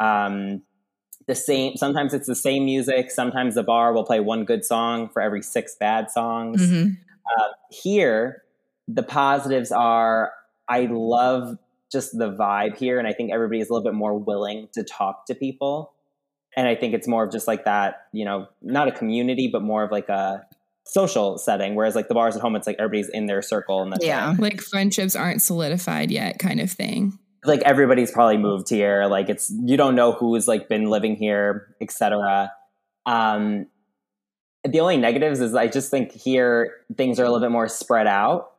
[0.00, 0.62] Um,
[1.26, 1.76] the same.
[1.76, 3.10] Sometimes it's the same music.
[3.12, 6.96] Sometimes the bar will play one good song for every six bad songs Mhm.
[7.70, 8.42] here
[8.88, 10.32] the positives are
[10.68, 11.56] i love
[11.90, 14.82] just the vibe here and i think everybody is a little bit more willing to
[14.84, 15.92] talk to people
[16.56, 19.62] and i think it's more of just like that you know not a community but
[19.62, 20.44] more of like a
[20.84, 21.76] social setting.
[21.76, 24.32] Whereas like the bars at home, it's like everybody's in their circle and that's Yeah.
[24.32, 24.40] it.
[24.40, 27.16] Like friendships aren't solidified yet, kind of thing.
[27.44, 29.04] like everybody's probably moved here.
[29.06, 32.50] Like it's you don't know who's like been living here, etc.
[33.06, 33.66] Um,
[34.64, 38.06] the only negatives is I just think here things are a little bit more spread
[38.08, 38.50] out.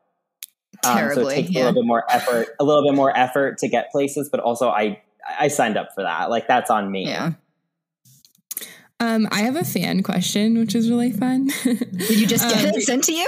[0.74, 3.58] Um, so it Terribly, takes a little bit more effort, a little bit more effort
[3.60, 5.02] to get places, but also I
[5.40, 6.30] I signed up for that.
[6.30, 7.08] Like that's on me.
[7.08, 7.34] Yeah.
[9.00, 11.48] Um, I have a fan question, which is really fun.
[11.64, 13.28] Did you just get Um, it sent to you?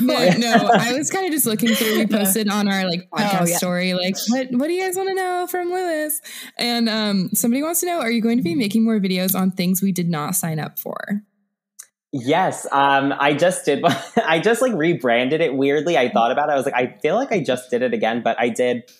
[0.00, 1.98] no, no, I was kind of just looking through.
[1.98, 3.56] We posted on our like podcast Oh, yeah.
[3.58, 6.22] story, like what what do you guys want to know from Lewis?
[6.58, 9.50] And um, somebody wants to know: Are you going to be making more videos on
[9.50, 11.20] things we did not sign up for?
[12.12, 13.84] Yes, um, I just did.
[14.16, 15.98] I just like rebranded it weirdly.
[15.98, 16.52] I thought about it.
[16.52, 18.90] I was like, I feel like I just did it again, but I did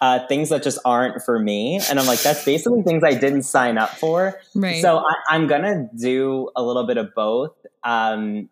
[0.00, 3.42] uh, things that just aren't for me, and I'm like, that's basically things I didn't
[3.42, 4.40] sign up for.
[4.54, 4.82] Right.
[4.82, 7.54] So I, I'm gonna do a little bit of both.
[7.84, 8.48] Um,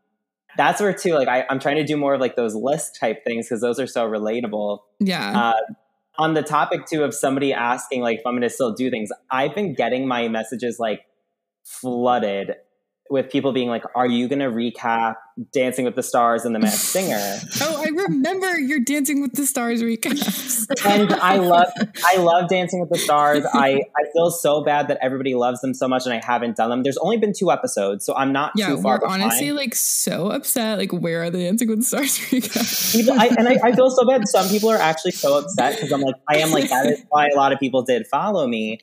[0.56, 3.24] that's where too, like I, I'm trying to do more of like those list type
[3.24, 4.78] things because those are so relatable.
[5.00, 5.50] yeah.
[5.50, 5.74] Uh,
[6.18, 9.54] on the topic too of somebody asking like if I'm gonna still do things, I've
[9.54, 11.02] been getting my messages like
[11.62, 12.54] flooded
[13.10, 15.16] with people being like, "Are you gonna recap
[15.52, 19.46] Dancing with the Stars and The Masked Singer?" oh, I remember your Dancing with the
[19.46, 20.66] Stars recaps.
[20.84, 21.68] and I love
[22.04, 23.44] I love Dancing with the Stars.
[23.52, 26.70] I, I feel so bad that everybody loves them so much and I haven't done
[26.70, 26.82] them.
[26.82, 29.22] There's only been two episodes, so I'm not yeah, too far we're behind.
[29.22, 30.78] honestly like so upset.
[30.78, 32.92] Like, where are the Dancing with the Stars recaps?
[32.92, 34.26] people, I, and I, I feel so bad.
[34.28, 37.28] Some people are actually so upset because I'm like, I am like, that is why
[37.28, 38.80] a lot of people did follow me.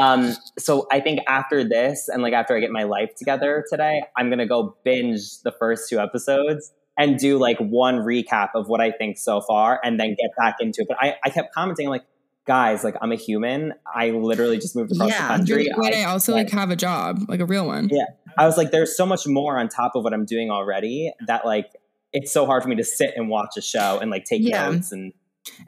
[0.00, 4.02] Um, so I think after this and like after I get my life together today,
[4.16, 8.80] I'm gonna go binge the first two episodes and do like one recap of what
[8.80, 10.88] I think so far and then get back into it.
[10.88, 12.04] But I, I kept commenting like,
[12.46, 13.72] guys, like I'm a human.
[13.92, 15.68] I literally just moved across Yeah, the country.
[15.76, 17.88] Wait, I also like, like have a job, like a real one.
[17.90, 18.04] Yeah.
[18.36, 21.44] I was like, there's so much more on top of what I'm doing already that
[21.46, 21.66] like
[22.12, 24.70] it's so hard for me to sit and watch a show and like take Yeah.
[24.70, 25.12] notes and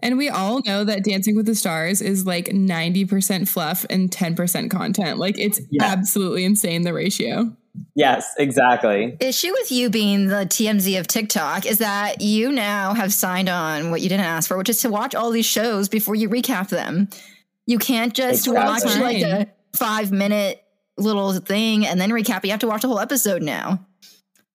[0.01, 4.71] And we all know that Dancing with the Stars is like 90% fluff and 10%
[4.71, 5.19] content.
[5.19, 5.85] Like it's Yeah.
[5.85, 7.55] absolutely insane the ratio.
[7.95, 9.17] yes, exactly.
[9.21, 13.91] issue with you being the TMZ of TikTok is that you now have signed on
[13.91, 16.69] what you didn't ask for, which is to watch all these shows before you recap
[16.69, 17.09] them.
[17.67, 18.65] You can't just Exactly.
[18.91, 20.63] watch like a five minute
[20.97, 22.45] little thing and then recap.
[22.45, 23.86] You have to watch the whole episode now.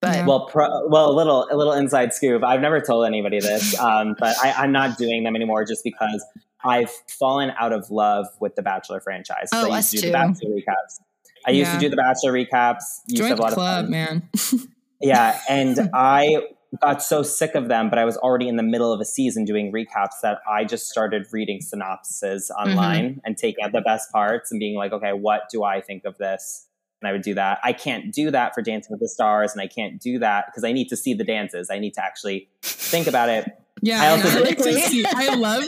[0.02, 0.26] But Yeah.
[0.26, 2.44] Well, pro, well, a little, a little inside scoop.
[2.44, 6.26] I've never told anybody this, um, but I, I'm not doing them anymore just because
[6.64, 9.50] I've fallen out of love with the Bachelor franchise.
[9.54, 10.08] Oh, I us used to do too.
[10.08, 11.00] the Bachelor recaps.
[11.48, 11.76] I used Yeah.
[11.76, 12.82] to do the Bachelor recaps.
[13.08, 13.92] Used to Join have a the lot of club, fun.
[13.92, 14.30] man.
[15.04, 16.44] Yeah, and I
[16.80, 19.46] got so sick of them, but I was already in the middle of a season
[19.46, 24.52] doing recaps that I just started reading synopses online and taking out the best parts
[24.52, 26.68] and being like, okay, what do I think of this?
[27.02, 27.60] And I would do that.
[27.64, 30.64] I can't do that for Dancing with the Stars, and I can't do that because
[30.64, 31.70] I need to see the dances.
[31.72, 33.50] I need to actually think about it.
[33.84, 35.04] Yeah, I also I like to see.
[35.08, 35.64] I love,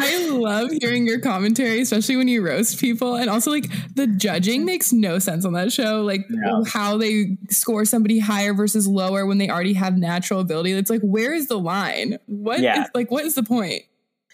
[0.00, 4.64] I love hearing your commentary, especially when you roast people, and also like the judging
[4.64, 6.02] makes no sense on that show.
[6.02, 6.64] Like No.
[6.64, 10.72] how they score somebody higher versus lower when they already have natural ability.
[10.72, 12.18] It's like where is the line?
[12.26, 12.86] What is Yeah.
[12.96, 13.82] like what is the point?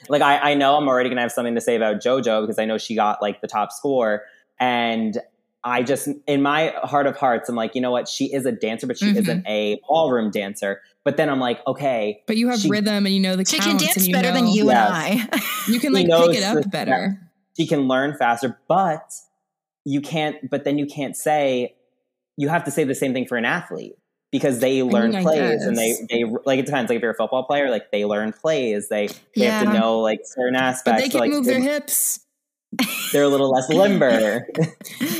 [0.08, 2.64] Like I, I know I'm already gonna have something to say about JoJo because I
[2.64, 4.22] know she got like the top score,
[4.58, 5.18] and
[5.64, 8.08] I just in my heart of hearts, I'm like, you know what?
[8.08, 9.16] She is a dancer, but she Mhm.
[9.18, 10.80] isn't a ballroom dancer.
[11.04, 13.58] But then I'm like, okay, But you have She- rhythm and you know the she
[13.58, 14.88] can dance and you better than you Yes.
[15.30, 15.40] and I.
[15.72, 17.18] You can like pick it up the- better.
[17.56, 19.10] she can learn faster, but
[19.84, 21.74] you can't, but then you can't say,
[22.36, 23.94] you have to say the same thing for an athlete
[24.30, 26.90] because they learn I plays and they, they, like, it depends.
[26.90, 29.98] Like, if you're a football player, like, they learn plays, they, they have to know,
[30.00, 31.02] like, certain But aspects.
[31.02, 32.20] they so, can like, move their hips.
[33.12, 34.46] They're a little less limber.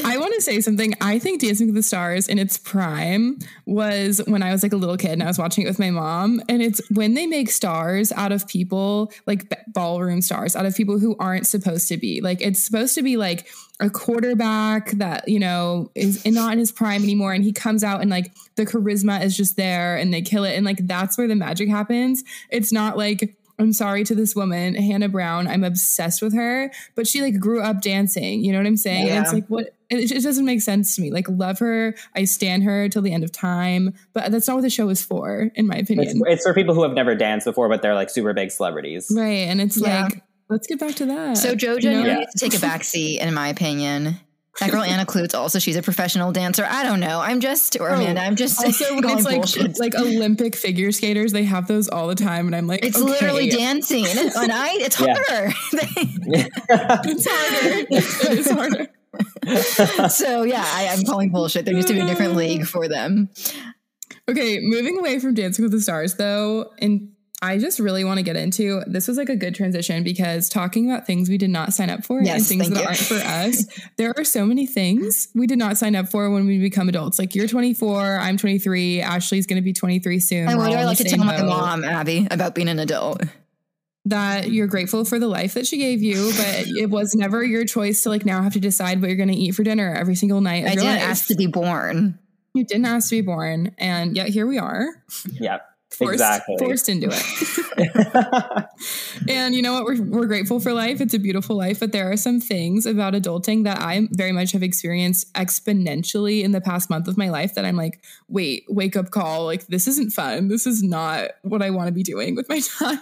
[0.05, 0.95] I want to say something.
[1.01, 4.77] I think Dancing with the Stars in its prime was when I was like a
[4.77, 6.43] little kid and I was watching it with my mom.
[6.49, 10.99] And it's when they make stars out of people, like ballroom stars, out of people
[10.99, 12.21] who aren't supposed to be.
[12.21, 13.49] Like it's supposed to be like
[13.81, 17.33] a quarterback that, you know, is not in his prime anymore.
[17.33, 20.55] And he comes out and like the charisma is just there and they kill it.
[20.55, 22.25] And like that's where the magic happens.
[22.51, 25.49] It's not like, I'm sorry to this woman, Hannah Brown.
[25.49, 28.45] I'm obsessed with her, but she like grew up dancing.
[28.45, 29.09] You know what I'm saying?
[29.09, 31.11] And it's like what it, it doesn't make sense to me.
[31.11, 34.63] Like love her, I stand her till the end of time, but that's not what
[34.63, 36.23] the show is for, in my opinion.
[36.27, 39.11] it's for people who have never danced before, but they're like super big celebrities.
[39.15, 39.49] right?
[39.49, 40.05] And it's Yeah.
[40.05, 41.37] like let's get back to that.
[41.39, 42.05] So JoJo you know?
[42.05, 42.19] Yeah.
[42.19, 44.21] needs to take a back seat, in my opinion.
[44.61, 46.67] That girl Anna Kloots also she's a professional dancer.
[46.69, 47.21] I don't know.
[47.21, 48.21] I'm just or Oh, Amanda.
[48.23, 49.79] I'm just Also, when it's like bullshit.
[49.79, 53.09] like Olympic figure skaters, they have those all the time, and I'm like, it's okay,
[53.09, 54.05] literally dancing.
[54.07, 55.15] And I it's Yeah.
[55.17, 55.53] harder.
[57.11, 57.87] It's harder.
[57.91, 58.89] it is harder.
[60.11, 61.65] so yeah, I, I'm calling bullshit.
[61.65, 63.31] There needs to be a different league for them.
[64.29, 68.25] Okay, moving away from Dancing with the Stars though, and I just really want to
[68.25, 71.73] get into this was like a good transition because talking about things we did not
[71.73, 72.85] sign up for Yes, and things that you.
[72.87, 73.65] aren't for us.
[73.97, 77.17] There are so many things we did not sign up for when we become adults.
[77.19, 80.49] Like you're 24, I'm 23, Ashley's going to be 23 soon.
[80.49, 82.69] And We're what do I in like to same tell my mom, Abby, about being
[82.69, 83.23] an adult?
[84.05, 87.67] that you're grateful for the life that she gave you, but it was never your
[87.67, 90.15] choice to like now have to decide what you're going to eat for dinner every
[90.15, 90.65] single night.
[90.65, 91.03] Of I didn't life.
[91.03, 92.19] ask to be born.
[92.55, 94.87] You didn't ask to be born, and yet here we are,
[95.39, 95.59] Yeah
[95.99, 96.57] forced, exactly.
[96.59, 98.65] forced into it.
[99.29, 99.85] and you know what?
[99.85, 101.01] We're, we're grateful for life.
[101.01, 104.53] It's a beautiful life, but there are some things about adulting that I very much
[104.53, 108.97] have experienced exponentially in the past month of my life that I'm like, wait, wake
[108.97, 109.45] up call.
[109.45, 110.49] Like, this isn't fun.
[110.49, 113.01] This is not what I want to be doing with my time.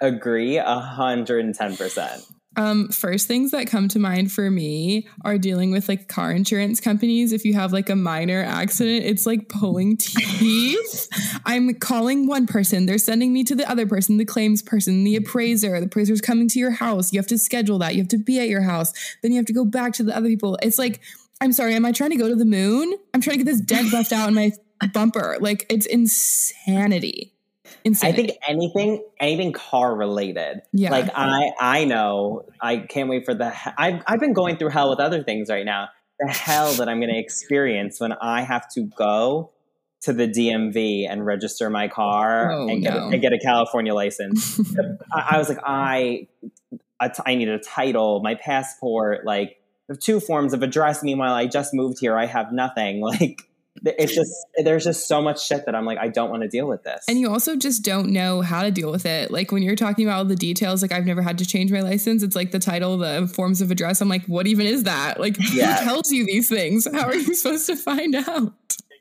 [0.00, 2.32] Agree 110%.
[2.56, 6.80] Um, first things that come to mind for me are dealing with like car insurance
[6.80, 7.32] companies.
[7.32, 11.08] If you have like a minor accident, it's like pulling teeth.
[11.46, 15.16] I'm calling one person, they're sending me to the other person, the claims person, the
[15.16, 15.78] appraiser.
[15.78, 17.12] The appraiser's coming to your house.
[17.12, 17.94] You have to schedule that.
[17.94, 18.92] You have to be at your house.
[19.22, 20.58] Then you have to go back to the other people.
[20.60, 21.00] It's like,
[21.40, 22.92] I'm sorry, am I trying to go to the moon?
[23.14, 24.52] I'm trying to get this dent left out in my
[24.92, 25.38] bumper.
[25.40, 27.32] Like it's insanity.
[28.02, 30.62] I think anything, anything car related.
[30.72, 30.90] Yeah.
[30.90, 32.44] Like I, I know.
[32.60, 33.52] I can't wait for the.
[33.80, 35.88] I've, I've been going through hell with other things right now.
[36.18, 39.50] The hell that I'm going to experience when I have to go
[40.02, 43.00] to the DMV and register my car Oh, and, get no.
[43.04, 44.58] a, and get a California license.
[45.14, 46.26] I, I was like, I,
[46.98, 49.56] I, t- I need a title, my passport, like
[50.00, 51.02] two forms of address.
[51.02, 52.16] Meanwhile, I just moved here.
[52.18, 53.00] I have nothing.
[53.20, 53.42] Like
[53.84, 56.66] it's just there's just so much shit that I'm like, I don't want to deal
[56.66, 57.04] with this.
[57.08, 59.30] And you also just don't know how to deal with it.
[59.30, 61.80] Like when you're talking about all the details, like I've never had to change my
[61.80, 62.22] license.
[62.22, 64.00] It's like the title, the forms of address.
[64.00, 65.20] I'm like, what even is that?
[65.20, 65.78] Like Yeah.
[65.78, 66.86] who tells you these things?
[66.92, 68.52] How are you supposed to find out?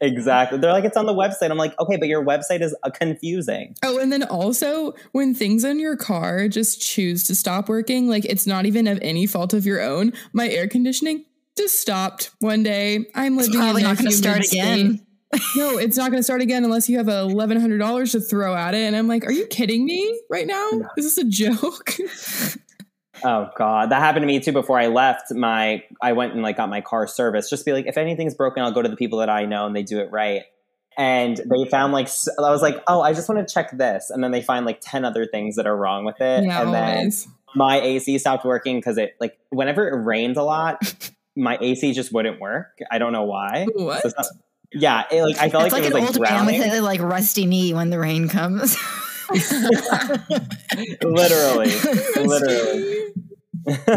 [0.01, 0.57] Exactly.
[0.59, 1.51] They're like, it's on the website.
[1.51, 3.75] I'm like, okay, but your website is uh, confusing.
[3.83, 8.23] Oh, and then also when things in your car just choose to stop working, like
[8.23, 10.13] it's not even of any fault of your own.
[10.31, 11.25] My air conditioning
[11.59, 13.05] just stopped one day.
[13.13, 14.59] I'm It's living probably in a not going to start humid state.
[14.61, 15.05] again.
[15.55, 18.55] No, it's not going to start again unless you have eleven hundred dollars to throw
[18.55, 18.79] at it.
[18.79, 20.67] And I'm like, are you kidding me right now?
[20.97, 21.91] Is this a joke?
[23.21, 24.53] Oh god, that happened to me too.
[24.53, 27.49] Before I left, my I went and like got my car serviced.
[27.49, 29.75] Just be like, if anything's broken, I'll go to the people that I know and
[29.75, 30.43] they do it right.
[30.97, 34.23] And they found like I was like, oh, I just want to check this, and
[34.23, 36.45] then they find like ten other things that are wrong with it.
[36.45, 37.11] yeah, and then
[37.55, 40.81] my AC stopped working because it like whenever it rains a lot,
[41.35, 42.77] my AC just wouldn't work.
[42.91, 43.65] I don't know why.
[43.73, 44.01] What?
[44.01, 44.25] So not-
[44.71, 46.73] yeah, it, like I felt It's like, like, it an was like old man with
[46.73, 48.77] a like rusty knee when the rain comes.
[51.03, 51.71] literally,
[52.15, 53.13] literally.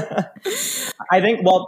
[1.11, 1.40] I think.
[1.42, 1.66] Well,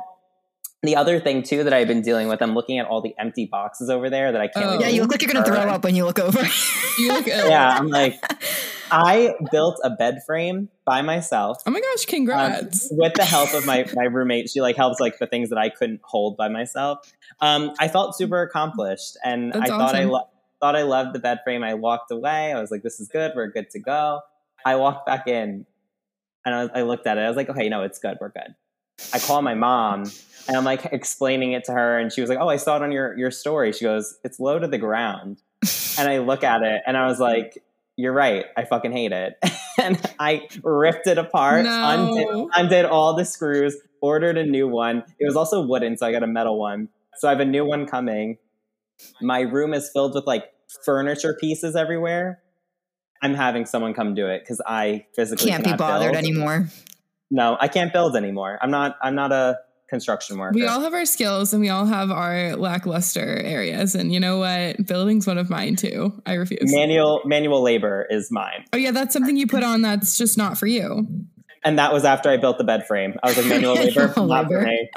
[0.86, 3.46] the other thing too that I've been dealing with, I'm looking at all the empty
[3.46, 4.66] boxes over there that I can't.
[4.66, 4.78] Oh.
[4.80, 6.40] yeah, you look like you're going to throw up when you look over.
[6.98, 7.26] You look.
[7.34, 8.20] Yeah, I'm like,
[8.90, 11.58] I built a bed frame by myself.
[11.66, 12.88] Oh my gosh, um, congrats.
[12.90, 15.68] with the help of my, my roommate, she like helps like the things that I
[15.68, 16.98] couldn't hold by myself.
[17.40, 20.28] Um, I felt super accomplished, and That's I thought I lo-
[20.60, 21.62] thought I loved the bed frame.
[21.64, 22.52] I walked away.
[22.52, 23.32] I was like, "This is good.
[23.34, 24.20] We're good to go."
[24.64, 25.66] I walked back in,
[26.44, 27.22] and I, was, I looked at it.
[27.22, 28.18] I was like, "Okay, no, it's good.
[28.20, 28.54] We're good."
[29.12, 30.04] I call my mom,
[30.48, 32.82] and I'm like explaining it to her, and she was like, "Oh, I saw it
[32.82, 35.38] on your your story." She goes, "It's low to the ground,"
[35.98, 37.62] and I look at it, and I was like.
[37.96, 38.46] You're right.
[38.56, 39.34] I fucking hate it.
[39.80, 41.70] and I ripped it apart, No.
[41.70, 45.04] undid, undid all the screws, ordered a new one.
[45.20, 46.88] It was also wooden, so I got a metal one.
[47.18, 48.38] So I have a new one coming.
[49.20, 50.46] My room is filled with like
[50.84, 52.42] furniture pieces everywhere.
[53.22, 56.24] I'm having someone come do it because I physically Can't be bothered build.
[56.24, 56.70] anymore.
[57.34, 58.58] No, I can't build anymore.
[58.62, 58.96] I'm not.
[59.02, 59.58] I'm not a
[59.90, 60.54] construction worker.
[60.54, 63.96] We all have our skills and we all have our lackluster areas.
[63.96, 64.86] And you know what?
[64.86, 66.12] Building's one of mine too.
[66.24, 66.72] I refuse.
[66.72, 70.56] manual manual labor is mine, oh, yeah, that's something you put on that's just not
[70.56, 71.06] for you.
[71.64, 73.14] and that was after I built the bed frame.
[73.22, 74.90] I was like, manual labor, Manual not for me.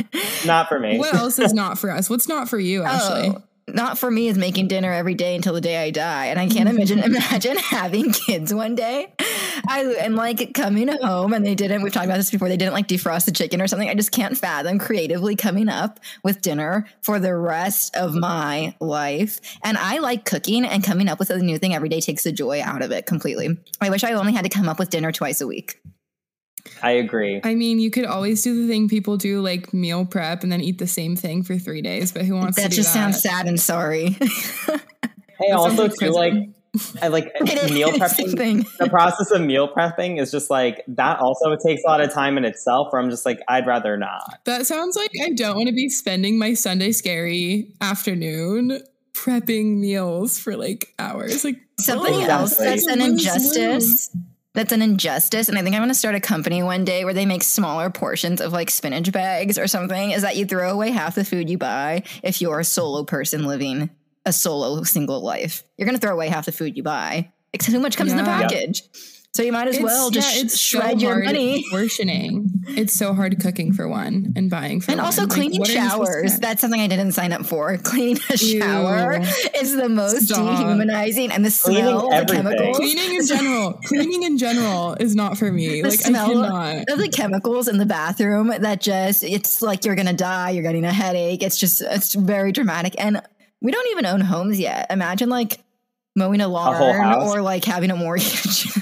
[0.46, 1.00] Not for me.
[1.00, 2.08] What else is not for us?
[2.08, 3.30] What's not for you, oh, Ashley?
[3.36, 6.28] Oh, not for me is making dinner every day until the day I die.
[6.28, 9.14] And I can't imagine imagine having kids one day.
[9.68, 12.74] I and like coming home and they didn't we've talked about this before, they didn't
[12.74, 13.90] like defrost the chicken or something.
[13.90, 19.40] I just can't fathom creatively coming up with dinner for the rest of my life.
[19.64, 22.32] And I like cooking and coming up with a new thing every day takes the
[22.32, 23.58] joy out of it completely.
[23.82, 25.80] I wish I only had to come up with dinner twice a week.
[26.84, 27.40] I agree.
[27.44, 30.62] I mean, you could always do the thing people do, like meal prep and then
[30.62, 32.12] eat the same thing for three days.
[32.12, 33.12] But who wants to That do just that?
[33.12, 34.18] Just sounds sad and sorry.
[35.40, 36.34] Hey, That also too, like
[37.02, 38.38] I like meal prepping.
[38.38, 38.66] thing.
[38.80, 41.20] the process of meal prepping is just like that.
[41.20, 42.92] Also, takes a lot of time in itself.
[42.92, 44.40] Where I'm just like, I'd rather not.
[44.46, 48.82] That sounds like I don't want to be spending my Sunday scary afternoon
[49.14, 51.44] prepping meals for like hours.
[51.44, 52.66] Like Something Oh, else exactly.
[52.68, 54.16] that's an injustice.
[54.54, 57.14] That's an injustice, and I think I'm going to start a company one day where
[57.14, 60.10] they make smaller portions of like spinach bags or something.
[60.10, 63.46] Is that you throw away half the food you buy if you're a solo person
[63.46, 63.92] living
[64.28, 65.64] a solo single life?
[65.78, 67.32] You're going to throw away half the food you buy.
[67.52, 68.42] Because too much comes in the Yeah.
[68.42, 68.84] package,
[69.34, 71.64] so you might as It's- well just yeah, sh- it's so shred your hard money.
[71.72, 72.52] portioning.
[72.68, 75.06] It's so hard cooking for one and buying for And one.
[75.06, 76.40] also cleaning what are you supposed to showers.
[76.40, 77.78] That's something I didn't sign up for.
[77.84, 78.60] Cleaning a Ew.
[78.60, 79.22] shower
[79.60, 80.58] is the most Stop.
[80.60, 82.78] dehumanizing and the Cleaning smell, the chemicals.
[82.78, 85.82] Cleaning in general, cleaning in general is not for me.
[85.82, 86.90] The like I smell cannot.
[86.92, 90.84] of the chemicals in the bathroom that just it's like you're gonna die, you're getting
[90.86, 91.42] a headache.
[91.42, 92.94] It's just it's very dramatic.
[93.00, 93.22] And
[93.62, 94.88] we don't even own homes yet.
[94.90, 95.60] Imagine like
[96.16, 97.30] mowing a lawn house?
[97.32, 98.68] or like having a mortgage.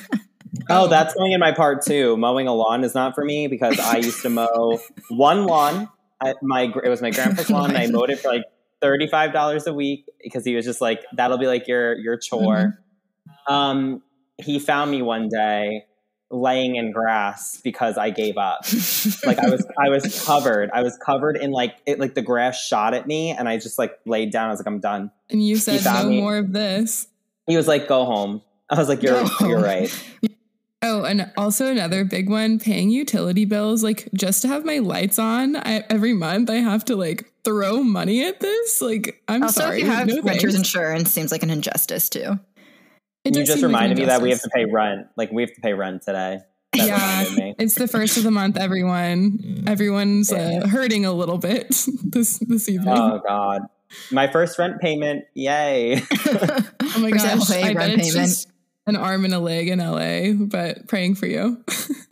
[0.69, 2.17] Oh, that's going in my part too.
[2.17, 5.89] Mowing a lawn is not for me because I used to mow one lawn.
[6.23, 8.45] At my it was my grandpa's lawn, and I mowed it for like
[8.81, 12.17] thirty five dollars a week because he was just like, "That'll be like your your
[12.17, 12.79] chore."
[13.47, 14.01] Um,
[14.37, 15.83] he found me one day
[16.35, 18.61] laying in grass because I gave up.
[19.25, 20.69] like I was I was covered.
[20.73, 23.79] I was covered in like it like the grass shot at me, and I just
[23.79, 24.47] like laid down.
[24.47, 26.21] I was like, "I'm done." And you said found no me.
[26.21, 27.07] more of this.
[27.47, 29.91] He was like, "Go home." I was like, "You're Go you're right."
[30.87, 33.83] Oh, and also another big one, paying utility bills.
[33.83, 37.81] Like just to have my lights on I, every month, I have to like throw
[37.81, 38.83] money at this.
[38.83, 39.81] Like I'm also, sorry.
[39.81, 40.55] if you have no renter's thanks.
[40.55, 42.39] insurance, seems like an injustice too.
[43.25, 45.07] It you just seem like reminded me that we have to pay rent.
[45.15, 46.39] Like we have to pay rent today.
[46.73, 48.57] That Yeah, it's the first of the month.
[48.57, 51.69] Everyone, everyone's uh, hurting a little bit
[52.03, 52.95] this this evening.
[52.95, 53.63] Oh God.
[54.11, 55.25] My first rent payment.
[55.33, 55.95] Yay.
[56.01, 58.27] oh my First gosh, LA I bet rent it's payment.
[58.27, 58.47] just
[58.87, 61.63] an arm and a leg in LA, but praying for you.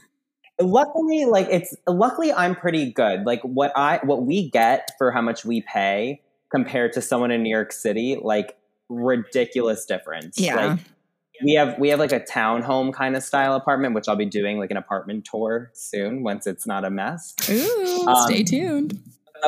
[0.61, 3.25] luckily, like it's luckily I'm pretty good.
[3.25, 7.43] Like what I what we get for how much we pay compared to someone in
[7.43, 8.57] New York City, like
[8.89, 10.39] ridiculous difference.
[10.39, 10.55] Yeah.
[10.55, 10.79] Like
[11.43, 14.59] we have we have like a townhome kind of style apartment, which I'll be doing
[14.59, 17.33] like an apartment tour soon once it's not a mess.
[17.49, 18.99] Ooh, Um, stay tuned.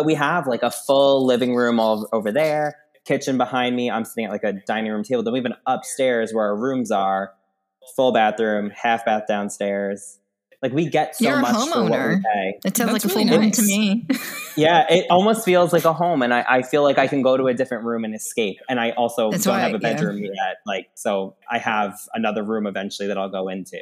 [0.04, 2.76] We have like a full living room all over there,
[3.06, 3.90] kitchen behind me.
[3.90, 5.24] I'm sitting at like a dining room table.
[5.24, 7.32] Then we have an upstairs where our rooms are,
[7.96, 10.20] full bathroom, half bath downstairs.
[10.66, 12.22] Like we get so You're a much for what we homeowner.
[12.24, 12.60] pay.
[12.66, 13.56] It sounds That's like a really full home nice.
[13.58, 14.08] to me.
[14.58, 17.36] Yeah, it almost feels like a home, and I, I feel like I can go
[17.36, 18.62] to a different room and escape.
[18.70, 19.94] And I also That's don't why- have a yeah.
[19.94, 20.56] bedroom yet.
[20.66, 23.78] Like, so I have another room eventually that I'll go into.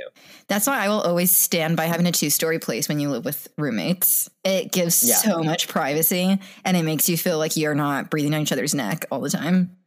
[0.47, 3.23] That's why I will always stand by having a two story place when you live
[3.23, 4.31] with roommates.
[4.43, 5.13] It gives Yeah.
[5.17, 8.73] so much privacy and it makes you feel like you're not breathing on each other's
[8.73, 9.77] neck all the time.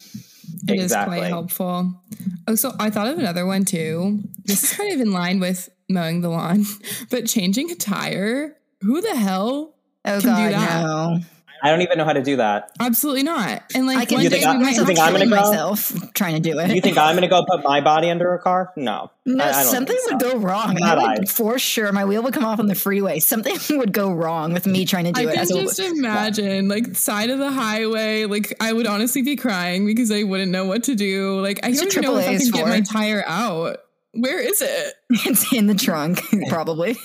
[0.68, 1.18] It is Exactly.
[1.18, 2.01] quite helpful.
[2.47, 4.20] Oh, so I thought of another one too.
[4.44, 6.64] This is kind of in line with mowing the lawn,
[7.11, 8.57] but changing a tire.
[8.82, 9.74] Who the hell?
[10.05, 10.82] Oh, Can do that.
[10.82, 11.18] no.
[11.62, 12.70] I don't even know how to do that.
[12.78, 13.62] Absolutely not.
[13.74, 15.12] And like I can one You day think I- we you might myself think I'm
[15.14, 15.37] gonna go?
[15.37, 16.70] myself trying to do it.
[16.70, 18.72] You think I'm going to go put my body under a car?
[18.76, 19.11] No.
[19.24, 20.32] no, I- I don't something would so.
[20.32, 20.74] go wrong.
[20.78, 21.24] Not I would, I.
[21.24, 23.20] for sure, my wheel would come off on the freeway.
[23.20, 25.34] Something would go wrong with me trying to do I it.
[25.34, 28.26] can As a, just imagine, like side of the highway.
[28.26, 31.41] Like I would honestly be crying because I wouldn't know what to do.
[31.41, 33.78] Like I don't even know if I can get my tire out.
[34.19, 34.95] Where is it?
[35.11, 36.97] it's in the trunk, probably.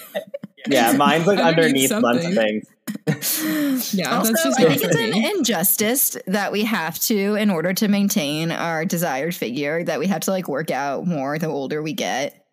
[0.68, 2.68] Yeah, mine's like Underneath underneath a bunch of things.
[3.94, 7.74] Yeah, also, that's just I think it's an injustice that we have to, in order
[7.74, 11.82] to maintain our desired figure, that we have to like work out more the older
[11.82, 12.46] we get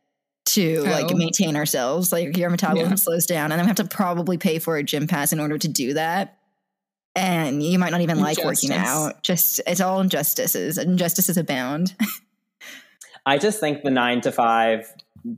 [0.46, 1.16] to like Oh.
[1.16, 2.12] maintain ourselves.
[2.12, 2.96] Like your metabolism Yeah.
[2.96, 5.58] slows down, and then we have to probably pay for a gym pass in order
[5.58, 6.38] to do that.
[7.16, 9.22] And you might not even like working out.
[9.22, 10.78] Just it's all injustices.
[10.78, 11.94] Injustices abound.
[13.28, 14.92] I just think the nine to five,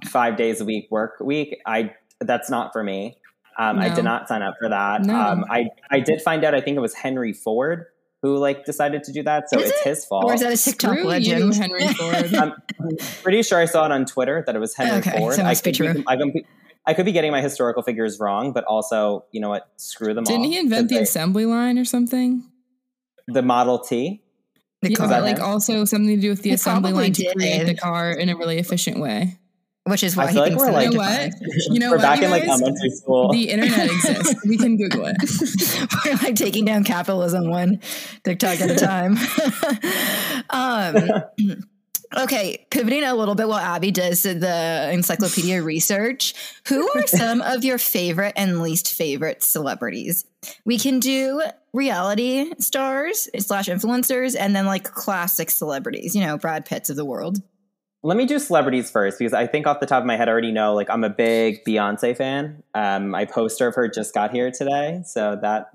[0.07, 3.17] five days a week work week, I that's not for me.
[3.59, 5.03] Um, I did not sign up for that.
[5.05, 5.15] No.
[5.15, 6.55] Um, I I did find out.
[6.55, 7.87] I think it was Henry Ford
[8.23, 9.49] who like decided to do that.
[9.51, 9.89] So Is it's it?
[9.89, 10.25] his fault.
[10.27, 11.55] or is that a TikTok Screw legend?
[11.55, 12.35] you, Henry Ford.
[12.35, 12.53] I'm
[13.23, 15.35] pretty sure I saw it on Twitter that it was Henry Okay, Ford.
[15.35, 16.05] so it must I be could true.
[16.07, 16.47] I could be,
[16.87, 19.69] I could be getting my historical figures wrong, but also, you know what?
[19.77, 20.33] Screw them all.
[20.33, 22.45] Didn't he invent the 'cause assembly line or something?
[23.27, 24.20] the Model T?
[24.83, 27.13] The Yeah, car, that like also something to do with the He assembly probably line
[27.13, 27.69] to create did.
[27.69, 29.37] the car in a really efficient way.
[29.85, 31.31] which is I why he feel like thinks we're that like- You know what?
[31.73, 32.51] You know We're what, back you in like guys?
[32.61, 33.33] elementary school.
[33.33, 34.35] The internet exists.
[34.47, 35.17] We can Google it.
[36.05, 37.81] We're like taking down capitalism one
[38.25, 39.17] TikTok at a time.
[40.51, 40.95] um,
[42.17, 46.35] okay, pivoting a little bit while Abby does the encyclopedia research.
[46.69, 50.25] Who are some of your favorite and least favorite celebrities?
[50.65, 51.43] We can do
[51.73, 56.15] reality stars slash influencers, and then like classic celebrities.
[56.15, 57.39] You know, Brad Pitts of the world.
[58.03, 60.33] Let me do celebrities first because I think off the top of my head I
[60.33, 62.63] already know like I'm a big Beyonce fan.
[62.75, 65.67] Um, my poster of her just got here today, so that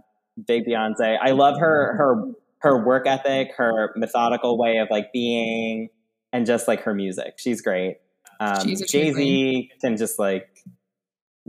[0.48, 1.18] big Beyonce.
[1.22, 5.90] I love her her her work ethic, her methodical way of like being,
[6.36, 7.36] and just like her music.
[7.38, 8.00] She's great.
[8.42, 10.50] Um, Jay Z can just like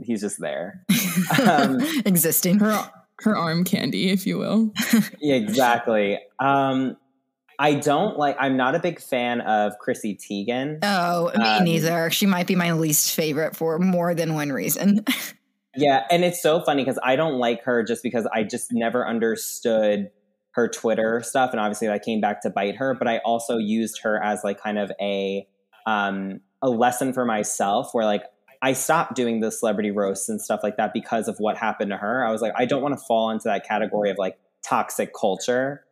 [0.01, 0.85] he's just there,
[1.45, 2.59] um, existing.
[2.59, 4.71] Her her arm candy, if you will.
[5.19, 6.19] yeah, exactly.
[6.39, 6.95] Um,
[7.59, 8.37] I don't like.
[8.39, 10.79] I'm not a big fan of Chrissy Teigen.
[10.83, 12.09] Oh, me um, neither.
[12.09, 15.03] She might be my least favorite for more than one reason.
[15.75, 19.05] yeah, and it's so funny because I don't like her just because I just never
[19.05, 20.11] understood
[20.57, 22.93] her Twitter stuff, and obviously that came back to bite her.
[22.93, 25.47] But I also used her as like kind of a
[25.85, 28.23] um, a lesson for myself, where like
[28.61, 31.97] I stopped doing the celebrity roasts and stuff like that because of what happened to
[31.97, 32.25] her.
[32.25, 35.85] I was like, I don't want to fall into that category of like toxic culture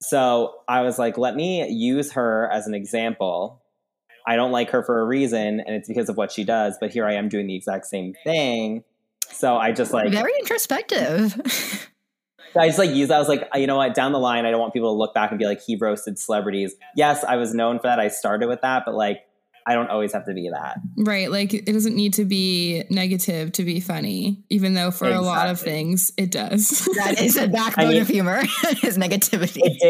[0.00, 3.62] so I was like, let me use her as an example.
[4.26, 6.90] I don't like her for a reason, and it's because of what she does, but
[6.90, 8.82] here I am doing the exact same thing.
[9.28, 11.90] So I just like very introspective.
[12.58, 13.16] I just like use that.
[13.16, 13.94] I was like, you know what?
[13.94, 16.18] Down the line, I don't want people to look back and be like, he roasted
[16.18, 16.74] celebrities.
[16.94, 17.98] Yes, I was known for that.
[18.00, 19.20] I started with that, but like,
[19.68, 20.78] I don't always have to be that.
[20.96, 21.28] Right.
[21.28, 25.26] Like it doesn't need to be negative to be funny, even though for exactly.
[25.26, 26.88] a lot of things it does.
[26.96, 28.38] that is a backbone I mean, of humor
[28.84, 29.58] is negativity.
[29.64, 29.80] It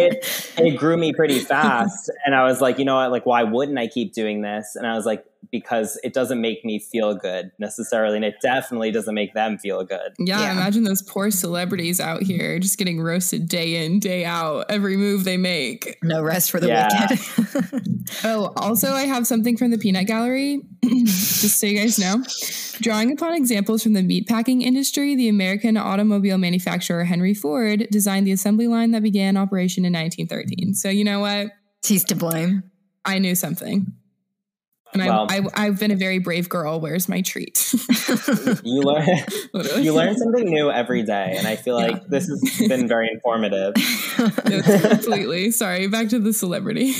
[0.56, 0.66] did.
[0.66, 2.10] It grew me pretty fast.
[2.24, 3.10] and I was like, you know what?
[3.10, 4.76] Like, why wouldn't I keep doing this?
[4.76, 8.16] And I was like, because it doesn't make me feel good necessarily.
[8.16, 10.14] And it definitely doesn't make them feel good.
[10.18, 10.52] Yeah, yeah.
[10.52, 15.24] imagine those poor celebrities out here just getting roasted day in, day out, every move
[15.24, 15.98] they make.
[16.02, 17.06] No rest for the yeah.
[17.08, 17.98] wicked.
[18.24, 22.22] oh, also, I have something from the Peanut Gallery, just so you guys know.
[22.80, 28.32] Drawing upon examples from the meatpacking industry, the American automobile manufacturer Henry Ford designed the
[28.32, 30.74] assembly line that began operation in 1913.
[30.74, 31.48] So, you know what?
[31.84, 32.64] He's to blame.
[33.04, 33.92] I knew something.
[35.00, 36.80] And well, I, I, have been a very brave girl.
[36.80, 37.72] Where's my treat?
[38.64, 39.06] you learn
[39.82, 42.04] you learn something new every day, and I feel like yeah.
[42.08, 43.74] this has been very informative.
[44.16, 45.50] completely.
[45.50, 45.86] Sorry.
[45.86, 46.94] Back to the celebrity.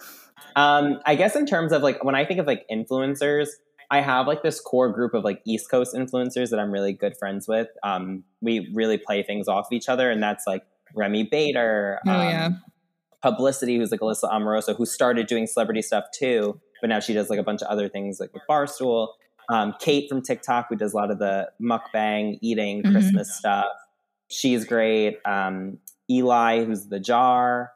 [0.56, 3.48] um, I guess in terms of like when I think of like influencers,
[3.90, 7.16] I have like this core group of like East Coast influencers that I'm really good
[7.16, 7.68] friends with.
[7.84, 12.00] Um, we really play things off of each other, and that's like Remi Bader.
[12.06, 12.50] Oh um, yeah.
[13.22, 17.30] Publicity, who's like Alyssa Amoroso, who started doing celebrity stuff too but now she does
[17.30, 19.08] like a bunch of other things like with Barstool.
[19.48, 22.92] Um, Kate from TikTok, who does a lot of the mukbang eating mm-hmm.
[22.92, 23.66] Christmas stuff.
[24.28, 25.18] She's great.
[25.24, 25.78] Um,
[26.10, 27.72] Eli, who's the jar,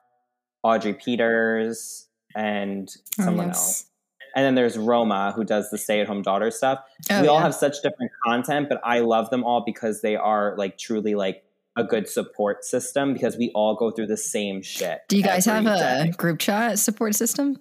[0.62, 2.88] Audrey Peters, and
[3.20, 3.56] oh, someone yes.
[3.56, 3.86] else.
[4.34, 6.80] And then there's Roma, who does the stay at home daughter stuff.
[7.10, 10.54] Oh, we all have such different content, but I love them all because they are
[10.56, 11.42] like truly like
[11.76, 15.00] a good support system because we all go through the same shit.
[15.08, 17.58] Do you guys have a group chat support system?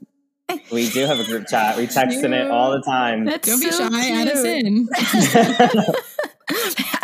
[0.72, 1.78] We do have a group chat.
[1.78, 3.26] We text in it all the time.
[3.26, 3.90] That's Don't be shy.
[3.90, 3.94] Cute.
[3.94, 4.88] Add us in.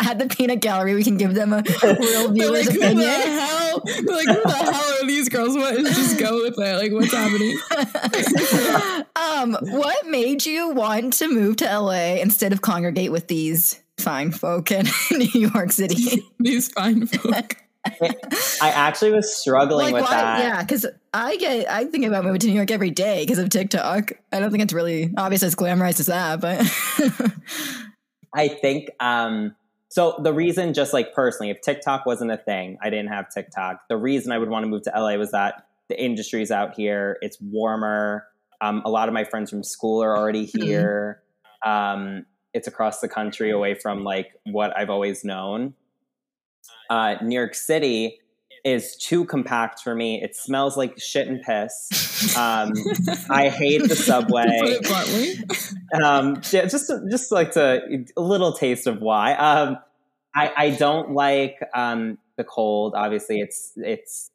[0.00, 2.96] At the peanut gallery, we can give them a real viewer's like, opinion.
[2.96, 3.82] Who the hell?
[3.86, 5.56] like, who the hell are these girls?
[5.56, 6.76] What is just go with it?
[6.76, 7.56] Like, what's happening?
[9.16, 14.32] um, what made you want to move to LA instead of congregate with these fine
[14.32, 16.22] folk in New York City?
[16.38, 17.56] these fine folk.
[18.62, 20.38] I actually was struggling like, with why, that.
[20.40, 23.48] Yeah, because I get I think about moving to New York every day because of
[23.48, 24.12] TikTok.
[24.32, 26.60] I don't think it's really obvious as glamorized as that, but
[28.34, 29.54] I think um
[29.88, 33.88] so the reason just like personally, if TikTok wasn't a thing, I didn't have TikTok.
[33.88, 37.18] The reason I would want to move to LA was that the industry's out here,
[37.22, 38.26] it's warmer.
[38.60, 40.62] Um, a lot of my friends from school are already mm-hmm.
[40.62, 41.22] here.
[41.64, 45.74] Um, it's across the country away from like what I've always known
[46.90, 48.20] uh, New York City
[48.66, 50.20] is too compact for me.
[50.20, 52.36] It smells like shit and piss.
[52.36, 52.72] Um,
[53.30, 54.78] I hate the subway.
[56.02, 59.34] um, just just like to a little taste of why.
[59.34, 59.78] Um,
[60.34, 62.94] I, I don't like um, the cold.
[62.96, 64.32] Obviously, it's it's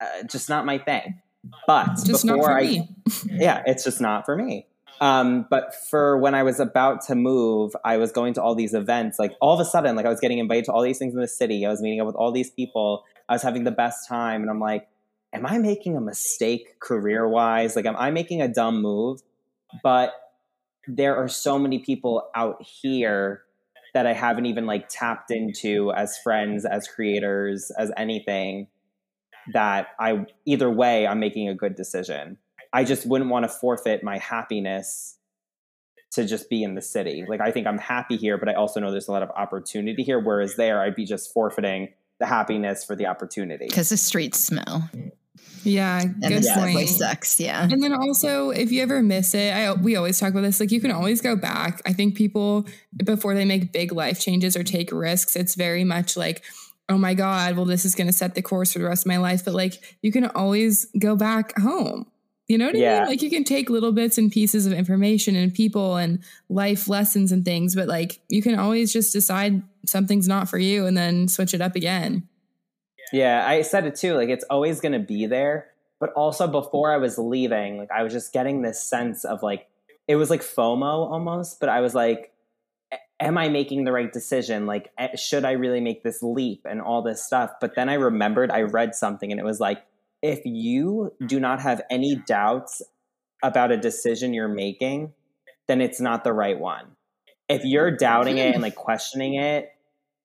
[0.00, 1.20] uh, just not my thing.
[1.66, 2.88] But just before I,
[3.26, 4.67] yeah, it's just not for me.
[5.00, 8.74] Um, but for when I was about to move, I was going to all these
[8.74, 9.18] events.
[9.18, 11.20] Like all of a sudden, like I was getting invited to all these things in
[11.20, 11.64] the city.
[11.64, 13.04] I was meeting up with all these people.
[13.28, 14.88] I was having the best time, and I'm like,
[15.32, 17.76] am I making a mistake career wise?
[17.76, 19.22] Like, am I making a dumb move?
[19.82, 20.12] But
[20.86, 23.42] there are so many people out here
[23.94, 28.68] that I haven't even like tapped into as friends, as creators, as anything
[29.52, 32.38] that I either way I'm making a good decision.
[32.72, 35.16] I just wouldn't want to forfeit my happiness
[36.12, 37.24] to just be in the city.
[37.28, 40.02] Like I think I'm happy here, but I also know there's a lot of opportunity
[40.02, 40.18] here.
[40.18, 41.88] Whereas there, I'd be just forfeiting
[42.18, 44.90] the happiness for the opportunity because the streets smell.
[45.62, 46.88] Yeah, and good the point.
[46.88, 47.38] sucks.
[47.38, 50.60] Yeah, and then also if you ever miss it, I we always talk about this.
[50.60, 51.82] Like you can always go back.
[51.86, 52.66] I think people
[52.96, 56.42] before they make big life changes or take risks, it's very much like
[56.88, 59.08] oh my God, well, this is going to set the course for the rest of
[59.08, 59.44] my life.
[59.44, 62.06] But like, you can always go back home.
[62.48, 62.98] You know what I Yeah.
[63.00, 63.08] mean?
[63.08, 67.30] Like, you can take little bits and pieces of information and people and life lessons
[67.30, 71.28] and things, but like, you can always just decide something's not for you and then
[71.28, 72.26] switch it up again.
[73.12, 74.14] Yeah, I said it too.
[74.14, 75.68] Like it's always going to be there.
[76.00, 79.66] But also before I was leaving, like I was just getting this sense of like
[80.06, 81.58] it was like FOMO almost.
[81.60, 82.32] But I was like,
[83.20, 84.66] am I making the right decision?
[84.66, 87.50] Like, should I really make this leap and all this stuff?
[87.60, 89.82] But then I remembered I read something and it was like,
[90.22, 91.42] if you do mm-hmm.
[91.42, 92.82] not have any doubts
[93.42, 95.12] about a decision you're making,
[95.68, 96.96] then it's not the right one.
[97.48, 99.70] If you're doubting it and like questioning it,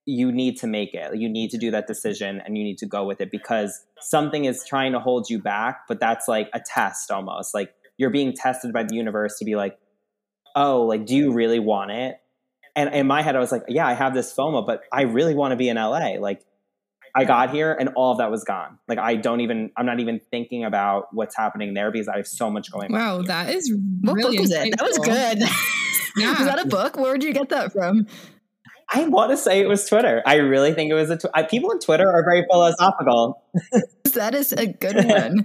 [0.06, 1.16] you need to make it.
[1.16, 4.46] You need to do that decision and you need to go with it because something
[4.46, 7.54] is trying to hold you back, but that's like a test almost.
[7.54, 9.78] Like you're being tested by the universe to be like,
[10.56, 12.18] oh, like, do you really want it?
[12.76, 15.36] And in my head, I was like, yeah, I have this FOMO, but I really
[15.36, 16.16] want to be in LA.
[16.20, 16.42] Like,
[17.16, 18.80] I got here and all of that was gone.
[18.88, 22.28] Like, I don't even, I'm not even thinking about what's happening there because I have
[22.28, 23.00] so much going on.
[23.00, 23.28] Wow, here.
[23.28, 24.74] that is What book was it?
[24.78, 25.40] That was good.
[26.18, 26.30] Yeah.
[26.40, 26.98] was that a book?
[26.98, 28.08] Where did you get that from?
[28.96, 30.22] I want to say it was Twitter.
[30.24, 33.42] I really think it was a tw- I, people on Twitter are very philosophical.
[34.14, 35.44] That is a good one.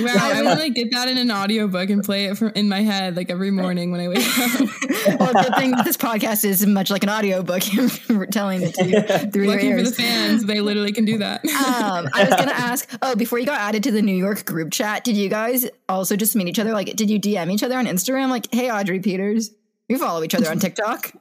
[0.00, 2.66] Wow, I want to like get that in an audiobook and play it from in
[2.66, 4.60] my head like every morning when I wake up.
[5.20, 7.62] well, good thing this podcast is much like an audiobook.
[8.08, 11.18] We're telling it to you through your Lucky for the fans, they literally can do
[11.18, 11.44] that.
[11.44, 12.90] Um, I was gonna ask.
[13.02, 16.16] Oh, before you got added to the New York group chat, did you guys also
[16.16, 16.72] just meet each other?
[16.72, 18.30] Like, did you DM each other on Instagram?
[18.30, 19.50] Like, hey, Audrey Peters,
[19.90, 21.12] we follow each other on TikTok.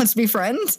[0.00, 0.78] Let's be friends.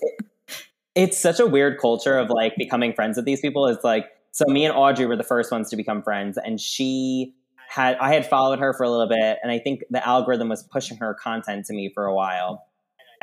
[0.95, 3.67] It's such a weird culture of like becoming friends with these people.
[3.67, 7.33] It's like so me and Audrey were the first ones to become friends, and she
[7.69, 10.63] had I had followed her for a little bit, and I think the algorithm was
[10.63, 12.65] pushing her content to me for a while.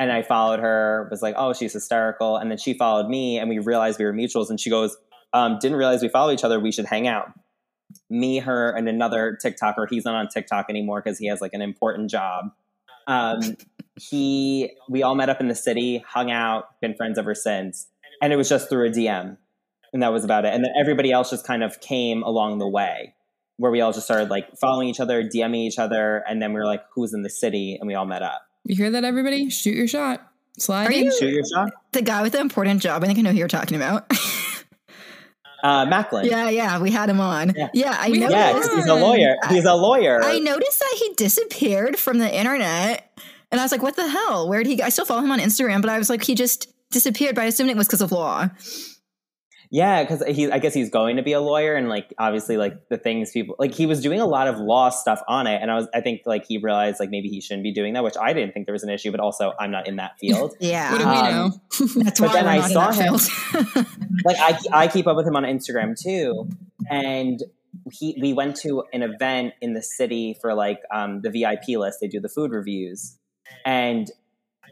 [0.01, 2.37] And I followed her, was like, oh, she's hysterical.
[2.37, 4.49] And then she followed me, and we realized we were mutuals.
[4.49, 4.97] And she goes,
[5.33, 6.61] um, didn't realize we follow each other.
[6.61, 7.33] We should hang out.
[8.09, 9.87] Me, her, and another TikToker.
[9.91, 12.53] He's not on TikTok anymore because he has like an important job.
[13.09, 13.57] Um,
[14.01, 17.87] he, we all met up in the city, hung out, been friends ever since.
[18.23, 19.37] And it was just through a DM.
[19.93, 20.53] And that was about it.
[20.55, 23.15] And then everybody else just kind of came along the way
[23.57, 26.23] where we all just started like following each other, DMing each other.
[26.29, 27.77] And then we were like, who's in the city?
[27.81, 28.43] And we all met up.
[28.65, 29.51] You hear that, everybody?
[29.51, 30.21] Shoot your shot.
[30.59, 31.05] Slide Are in.
[31.05, 31.71] you- Shoot your shot.
[31.93, 33.03] The guy with the important job.
[33.03, 34.11] I think I know who you're talking about.
[35.61, 36.25] Uh, Macklin.
[36.25, 37.53] yeah, yeah, we had him on.
[37.57, 37.69] Yeah.
[37.75, 38.29] Yeah, I know.
[38.29, 39.35] Yeah, he's a lawyer.
[39.49, 40.23] He's a lawyer.
[40.23, 43.11] I noticed that he disappeared from the internet,
[43.51, 44.49] and I was like, "What the hell?
[44.49, 44.77] Where did he?
[44.77, 44.85] go?
[44.85, 47.35] I still follow him on Instagram, but I was like, he just disappeared.
[47.35, 48.49] But I assumed it was because of law.
[49.71, 52.89] Yeah, because he, I guess he's going to be a lawyer, and like obviously, like
[52.89, 55.71] the things people like, he was doing a lot of law stuff on it, and
[55.71, 58.17] I was, I think, like he realized like maybe he shouldn't be doing that, which
[58.19, 60.55] I didn't think there was an issue, but also I'm not in that field.
[60.59, 61.51] Yeah, What do we Um, know?
[62.03, 63.19] that's but why then we're I not saw in that him-
[63.75, 63.87] field.
[64.25, 66.49] like I, I keep up with him on Instagram too,
[66.91, 67.43] and
[67.93, 71.99] he, we went to an event in the city for like um, the VIP list.
[72.01, 73.19] They do the food reviews,
[73.65, 74.11] and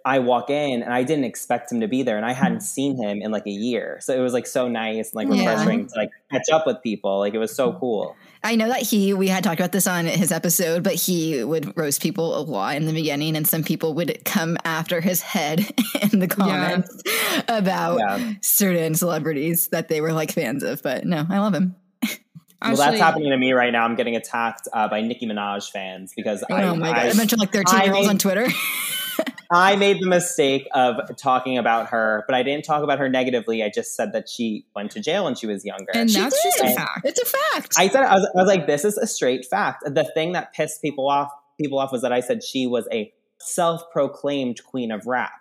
[0.07, 2.43] I walk in and I didn't expect him to be there, and I hmm.
[2.43, 5.37] hadn't seen him in like a year, so it was like so nice and like
[5.37, 5.51] Yeah.
[5.51, 7.19] refreshing to like catch up with people.
[7.19, 7.79] Like it was so hmm.
[7.81, 8.17] cool.
[8.45, 11.77] I know that he, we had talked about this on his episode, but he would
[11.77, 15.67] roast people a lot in the beginning, and some people would come after his head
[16.13, 17.03] in the comments
[17.49, 18.35] about Yeah.
[18.43, 20.85] certain celebrities that they were like fans of.
[20.85, 21.75] But no, I love him.
[22.63, 23.85] Well, that's happening to me right now.
[23.85, 26.99] I'm getting attacked uh, by Nicki Minaj fans because I, oh my god!
[26.99, 28.47] I, I mentioned like 13 year olds I- on Twitter.
[29.49, 33.63] I made the mistake of talking about her, but I didn't talk about her negatively.
[33.63, 35.87] I just said that she went to jail when she was younger.
[35.95, 36.77] And She that's just a did.
[36.77, 37.01] fact.
[37.05, 37.75] it's a fact.
[37.79, 39.85] I said I was, I was like, this is a straight fact.
[39.87, 41.31] The thing that pissed people off
[41.61, 45.33] people off was that I said she was a self-proclaimed queen of rap.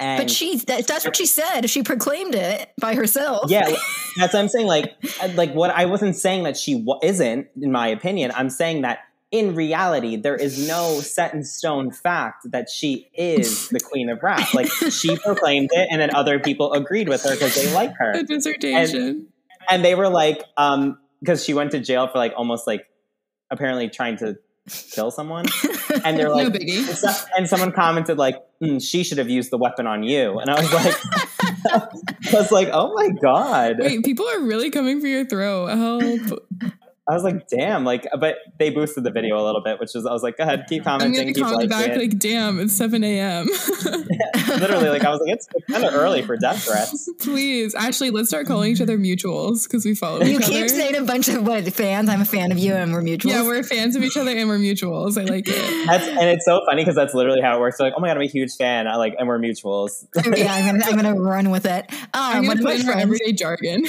[0.00, 1.68] And but she, that, that's what she said.
[1.68, 3.50] She proclaimed it by herself.
[3.50, 3.68] yeah,
[4.16, 4.66] that's what I'm saying.
[4.66, 4.94] Like,
[5.34, 8.32] like what I wasn't saying that she wa isn't, in my opinion.
[8.34, 13.68] I'm saying that in reality, there is no set in stone fact that she is
[13.68, 14.52] the queen of rap.
[14.54, 18.12] Like she proclaimed it, and then other people agreed with her because they like her.
[18.12, 19.28] A dissertation.
[19.68, 22.86] and they were like um because she went to jail for like almost like
[23.50, 24.36] apparently trying to
[24.92, 25.44] kill someone
[26.04, 29.58] and they're like and so- and someone commented like "Mm, she should have used the
[29.58, 30.94] weapon on you and i was like
[32.32, 35.66] i was like oh my god Wait, people are really coming for your throat.
[35.68, 36.46] Help.
[37.10, 40.06] I was like, damn, like, but they boosted the video a little bit, which is,
[40.06, 41.98] I was like, go ahead, keep I'm commenting, gonna keep comment liking back it.
[41.98, 43.46] like, damn, it's 7 a.m.
[44.60, 47.08] Literally, like, I was like, it's kind of early for death threats.
[47.20, 50.96] Please, actually, let's start calling each other mutuals because we follow You each keep saying
[50.96, 52.08] a bunch of what fans.
[52.08, 53.30] I'm a fan of you, and we're mutuals.
[53.30, 55.20] yeah, we're fans of each other and we're mutuals.
[55.20, 55.86] I like it.
[55.86, 57.78] That's, and it's so funny because that's literally how it works.
[57.78, 58.86] They're like, oh my God, I'm a huge fan.
[58.86, 60.06] I like, and we're mutuals.
[60.36, 61.86] yeah, I'm gonna, I'm gonna run with it.
[62.14, 63.84] I'm Um, one, gonna of my put in our friends, everyday jargon.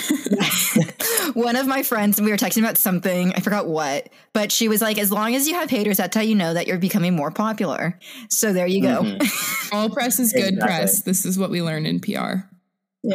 [1.33, 3.10] one of my friends, we were texting about something.
[3.11, 6.21] I forgot what, but she was like, "As long as you have haters, that's how
[6.21, 7.99] you know that you're becoming more popular."
[8.29, 9.03] So there you go.
[9.03, 9.71] Mhm.
[9.73, 10.65] All press is good Exactly.
[10.65, 11.01] press.
[11.01, 12.45] This is what we learn in PR.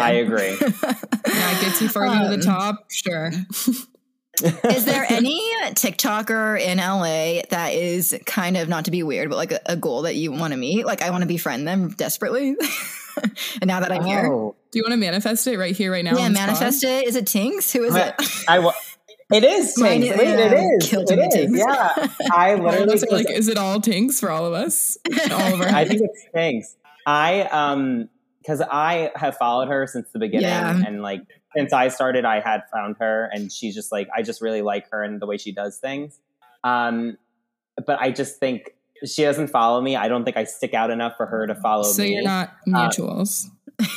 [0.01, 0.57] I agree.
[1.29, 2.85] Yeah, it gets you further to the Um, top.
[2.91, 3.31] Sure.
[4.43, 5.41] Is there any
[5.71, 9.77] TikToker in LA that is kind of not to be weird, but like a, a
[9.77, 10.85] goal that you want to meet?
[10.85, 12.55] Like, I want to befriend them desperately.
[13.61, 14.55] and now that I'm here, Oh.
[14.73, 16.19] Do you want to manifest it right here, right now?
[16.19, 17.07] yeah, on this manifest it.
[17.07, 17.73] Is it Tinx?
[17.73, 18.15] Who is I, it?
[18.47, 18.75] I wa-
[19.33, 20.13] it is Mine Tinx.
[20.13, 20.89] is- Wait, yeah, is.
[20.89, 21.33] killed It.
[21.33, 21.59] Tinx.
[21.59, 22.07] Yeah.
[22.33, 22.61] I pod?
[22.61, 24.97] All of literally us are like, is it all Tinx for all of us?
[25.31, 26.77] All of our I think it's Tinx.
[27.07, 28.09] I um
[28.41, 30.81] because I have followed her since the beginning Yeah.
[30.87, 31.23] and like
[31.57, 34.89] since I started I had found her and she's just like I just really like
[34.91, 36.21] her and the way she does things.
[36.63, 37.17] Um
[37.87, 38.71] but I just think
[39.05, 39.97] she doesn't follow me.
[39.97, 42.15] I don't think I stick out enough for her to follow so me.
[42.15, 43.47] you're not Uh, mutuals.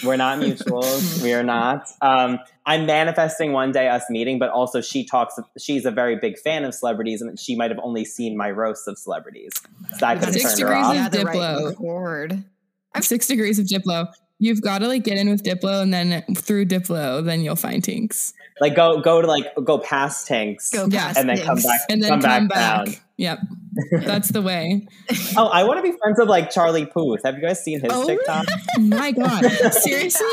[0.04, 1.22] We're not mutuals.
[1.24, 1.88] we are not.
[2.02, 5.40] Um, I'm manifesting one day us meeting, but also she talks.
[5.58, 8.88] She's a very big fan of celebrities, and she might have only seen my roasts
[8.88, 9.52] of celebrities.
[9.92, 10.92] So that could have Six turned her degrees off.
[10.92, 11.76] of yeah, the right Diplo.
[11.76, 12.44] chord.
[13.02, 14.12] Six degrees of Diplo.
[14.40, 17.84] You've got to like get in with Diplo, and then through Diplo, then you'll find
[17.84, 21.82] Tinx, Like go go to like go past tanks, Go past and then come back
[21.90, 22.86] and then come, come, back, back.
[22.86, 22.96] down.
[23.20, 23.40] Yep,
[24.06, 24.88] that's the way.
[25.36, 27.20] Oh, I want to be friends with like Charlie Puth.
[27.26, 28.08] Have you guys seen his Oh.
[28.08, 28.46] TikTok?
[28.80, 29.44] My God,
[29.74, 30.26] seriously,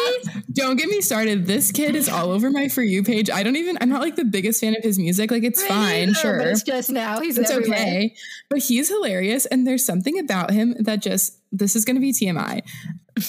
[0.53, 1.47] don't get me started.
[1.47, 3.29] This kid is all over my for you page.
[3.29, 3.77] I don't even.
[3.81, 5.33] I'm not like the biggest fan of his music.
[5.33, 6.39] Like it's Me fine, neither, sure.
[6.39, 7.19] but it's just now.
[7.21, 7.79] He's it's everywhere.
[7.81, 8.15] okay.
[8.49, 9.47] But he's hilarious.
[9.47, 12.61] And there's something about him that just, this is going to be TMI.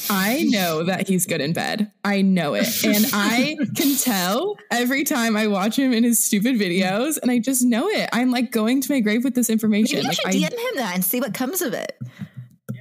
[0.09, 1.91] I know that he's good in bed.
[2.03, 2.67] I know it.
[2.83, 7.17] And I can tell every time I watch him in his stupid videos.
[7.21, 8.09] And I just know it.
[8.11, 9.97] I'm like going to my grave with this information.
[9.97, 11.97] Maybe you Like, should I, DM him that and see what comes of it.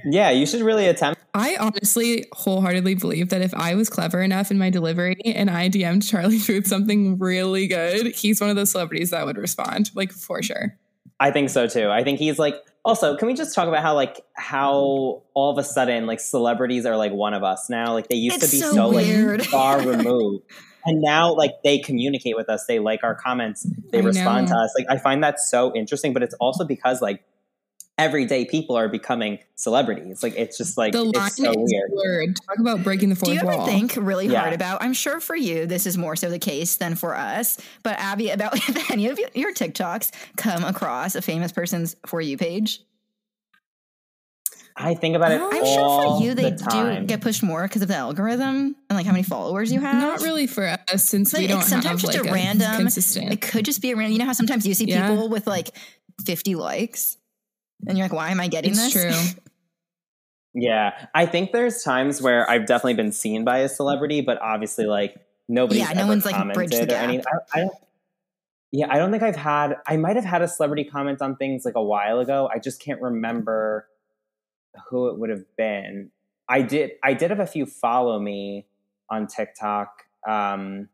[0.05, 1.21] Yeah, you should really attempt.
[1.33, 5.69] I honestly wholeheartedly believe that if I was clever enough in my delivery and I
[5.69, 10.11] DM'd Charlie Puth something really good, he's one of those celebrities that would respond, like
[10.11, 10.77] for sure.
[11.19, 11.89] I think so too.
[11.89, 12.55] I think he's like.
[12.87, 16.85] Also, can we just talk about how like how all of a sudden like celebrities
[16.85, 17.93] are like one of us now?
[17.93, 20.45] Like they used It's to be so so, like far removed,
[20.85, 22.65] and now like they communicate with us.
[22.65, 23.67] They like our comments.
[23.91, 24.55] They I respond know.
[24.55, 24.73] to us.
[24.77, 26.13] Like I find that so interesting.
[26.13, 27.25] But it's also because like
[27.99, 30.21] everyday people are becoming celebrities.
[30.21, 31.91] Like it's just like The line it's so is weird.
[31.91, 32.35] blurred.
[32.47, 33.65] Talk about breaking the fourth Do you ever wall.
[33.65, 34.41] think really Yeah.
[34.41, 34.83] hard about?
[34.83, 37.57] I'm sure for you this is more so the case than for us.
[37.83, 42.37] But Abby, about if any of your TikToks come across a famous person's for you
[42.37, 42.81] page,
[44.79, 45.41] I think about it.
[45.41, 48.75] I'm I'm sure for you they the do get pushed more because of the algorithm
[48.89, 49.95] and like how many followers you have.
[49.99, 53.31] Not really for us since Like, we don't sometimes have just like a random- consistent.
[53.33, 54.11] It could just be a random.
[54.13, 55.09] You know how sometimes you see Yeah.
[55.09, 55.71] people with like
[56.25, 57.16] 50 likes,
[57.85, 59.41] and you're like, "Why am I getting it's this?" true.
[60.59, 64.85] Yeah, I think there's times where I've definitely been seen by a celebrity, but obviously,
[64.85, 65.15] like
[65.47, 67.19] nobody's Yeah, no ever one's, like, commented bridged the or any.
[67.19, 67.23] I,
[67.53, 67.75] I don't.
[68.71, 69.75] Yeah, I don't think I've had.
[69.87, 72.49] I might have had a celebrity comment on things like a while ago.
[72.51, 73.87] I just can't remember
[74.89, 76.09] who it would have been.
[76.49, 76.91] I did.
[77.03, 78.65] I did have a few follow me
[79.11, 80.05] on TikTok.
[80.27, 80.89] Um,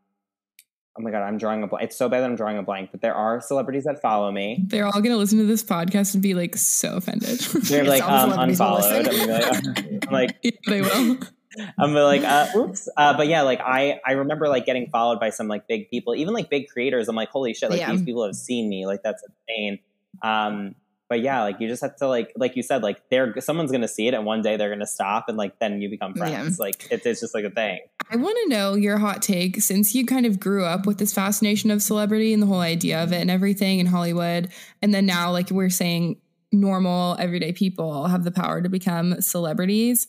[0.98, 1.84] oh my god, I'm drawing a blank.
[1.84, 2.90] It's so bad that I'm drawing a blank.
[2.92, 4.64] But there are celebrities that follow me.
[4.66, 7.38] They're all gonna listen to this podcast and be like so offended.
[7.40, 9.08] They're like um, unfollowed.
[9.08, 11.18] I'm like, I'm like Yeah, they will.
[11.78, 12.88] I'm like, uh, oops.
[12.96, 16.14] Uh, but yeah, like I, I remember like getting followed by some like big people,
[16.16, 17.08] even like big creators.
[17.08, 17.92] I'm like, holy shit, like Yeah.
[17.92, 18.86] these people have seen me.
[18.86, 19.78] Like that's insane.
[20.22, 20.74] Um,
[21.14, 23.86] but yeah, like you just have to like, like you said, like they're someone's gonna
[23.86, 26.58] see it, and one day they're gonna stop, and like then you become friends.
[26.58, 27.78] Like it, it's just like a thing.
[28.10, 31.14] I want to know your hot take since you kind of grew up with this
[31.14, 34.50] fascination of celebrity and the whole idea of it and everything in Hollywood.
[34.82, 40.08] And then now, like we're saying, normal, everyday people have the power to become celebrities.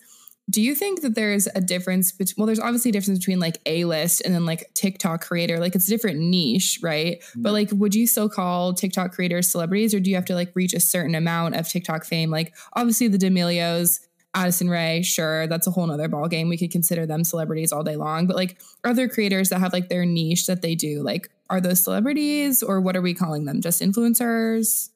[0.49, 3.59] Do you think that there's a difference between, well, there's obviously a difference between like
[3.65, 5.59] A list and then like TikTok creator?
[5.59, 7.19] Like it's a different niche, right?
[7.19, 7.41] Mm-hmm.
[7.41, 10.51] But like, would you still call TikTok creators celebrities or do you have to like
[10.55, 12.29] reach a certain amount of TikTok fame?
[12.29, 14.01] Like, obviously, the D'Amelios,
[14.35, 16.49] Addison Rae, sure, that's a whole nother ballgame.
[16.49, 18.27] We could consider them celebrities all day long.
[18.27, 21.83] But like other creators that have like their niche that they do, like are those
[21.83, 23.61] celebrities or what are we calling them?
[23.61, 24.89] Just influencers?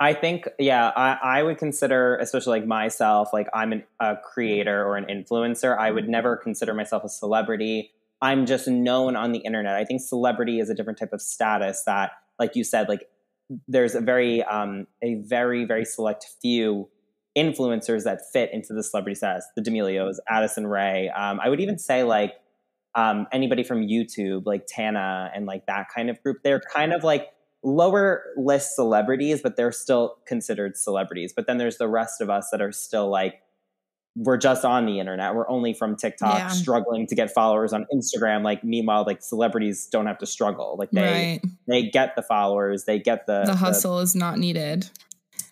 [0.00, 4.84] I think, yeah, I, I would consider, especially like myself, like I'm an, a creator
[4.84, 5.78] or an influencer.
[5.78, 7.92] I would never consider myself a celebrity.
[8.20, 9.76] I'm just known on the internet.
[9.76, 13.08] I think celebrity is a different type of status that like you said, like
[13.68, 16.88] there's a very um, a very very select few
[17.36, 19.46] influencers that fit into the celebrity status.
[19.56, 21.08] The D'Amelios, Addison Rae.
[21.10, 22.34] Um, I would even say like
[22.94, 26.38] um, anybody from YouTube, like Tana and like that kind of group.
[26.42, 27.28] They're kind of like
[27.64, 31.32] lower list celebrities, but they're still considered celebrities.
[31.34, 33.40] But then there's the rest of us that are still like
[34.16, 35.34] we're just on the internet.
[35.34, 36.48] We're only from TikTok, Yeah.
[36.48, 38.44] struggling to get followers on Instagram.
[38.44, 40.76] Like meanwhile, like celebrities don't have to struggle.
[40.78, 41.50] Like they right.
[41.66, 44.88] they get the followers, they get the The hustle is not needed.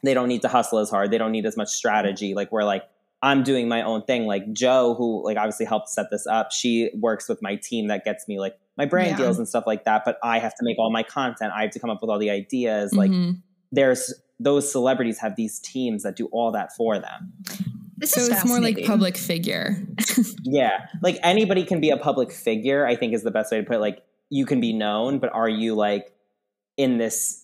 [0.05, 1.11] they don't need to hustle as hard.
[1.11, 2.35] They don't need as much strategy.
[2.35, 2.85] Like we're like
[3.21, 4.27] I'm doing my own thing.
[4.27, 8.05] Like Joe, who like obviously helped set this up, she works with my team that
[8.05, 9.17] gets me like my brand Yeah.
[9.19, 10.03] deals and stuff like that.
[10.05, 11.53] But I have to make all my content.
[11.55, 12.93] I have to come up with all the ideas.
[12.95, 13.43] Like Mhm.
[13.71, 17.33] there's those celebrities have these teams that do all that for them.
[17.97, 19.77] This so is it's more like public figure.
[20.45, 20.87] Yeah.
[21.03, 23.77] Like anybody can be a public figure, I think is the best way to put
[23.77, 23.81] it.
[23.81, 26.13] Like you can be known, but are you like
[26.77, 27.42] in this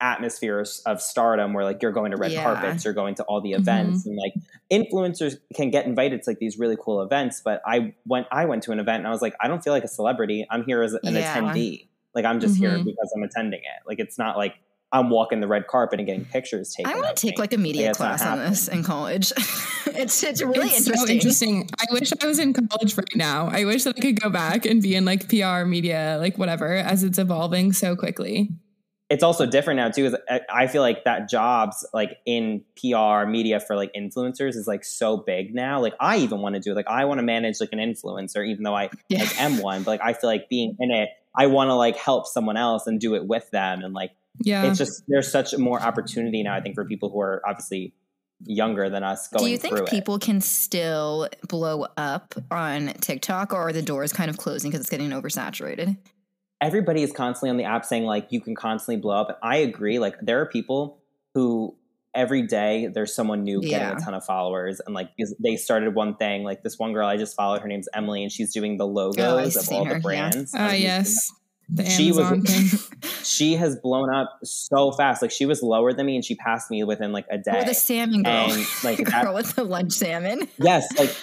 [0.00, 2.42] atmosphere of stardom where like you're going to red Yeah.
[2.44, 4.32] carpets, you're going to all the events and like
[4.70, 8.62] influencers can get invited to like these really cool events, but I went I went
[8.64, 10.46] to an event and I was like, I don't feel like a celebrity.
[10.50, 11.36] I'm here as an Yeah.
[11.40, 11.88] attendee.
[12.14, 12.84] Like I'm just here Mhm.
[12.84, 13.86] because I'm attending it.
[13.86, 14.54] Like it's not like
[14.90, 16.90] I'm walking the red carpet and getting pictures taken.
[16.90, 17.40] I want to take me.
[17.42, 18.50] like a media Yeah, class on happening.
[18.50, 19.32] this in college.
[19.86, 21.06] it's it's really it's interesting.
[21.06, 21.68] so interesting.
[21.78, 23.48] I wish I was in college right now.
[23.52, 26.72] I wish that I could go back and be in like PR, media, like whatever,
[26.72, 28.48] as it's evolving so quickly.
[29.10, 30.06] It's also different now too.
[30.06, 30.16] Is
[30.50, 35.16] I- feel like that jobs like in PR media for like influencers is like so
[35.16, 35.80] big now.
[35.80, 36.74] Like I even want to do it.
[36.74, 39.20] Like I want to manage like an influencer, even though I Yeah.
[39.20, 39.82] like am one.
[39.82, 42.86] But like I feel like being in it, I want to like help someone else
[42.86, 43.82] and do it with them.
[43.82, 44.10] And like
[44.44, 44.64] Yeah.
[44.64, 46.54] it's just there's such more opportunity now.
[46.54, 47.94] I think for people who are obviously
[48.44, 49.86] younger than us going Do you think it.
[49.88, 54.82] people can still blow up on TikTok, or are the doors kind of closing because
[54.82, 55.96] it's getting oversaturated?
[56.60, 59.28] Everybody is constantly on the app saying like you can constantly blow up.
[59.28, 59.98] And I agree.
[59.98, 60.98] Like there are people
[61.34, 61.76] who
[62.14, 63.78] every day there's someone new Yeah.
[63.78, 65.10] getting a ton of followers and like
[65.42, 68.32] they started one thing like this one girl I just followed her name's Emily and
[68.32, 70.52] she's doing the logos of all her, the brands.
[70.56, 70.80] Ah, on Instagram.
[70.80, 71.32] yes.
[71.70, 72.80] The She was- Amazon.
[73.24, 75.20] She has blown up so fast.
[75.20, 77.60] Like she was lower than me and she passed me within like a day.
[77.60, 80.48] Or the salmon girl, And, like, the that- girl with the lunch salmon.
[80.58, 81.14] yes like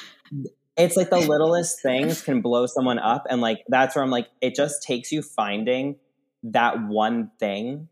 [0.77, 4.27] it's like the littlest things can blow someone up and like that's where i'm like
[4.41, 5.95] it just takes you finding
[6.43, 7.87] that one thing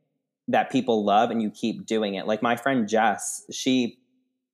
[0.48, 3.98] that people love and you keep doing it like my friend jess she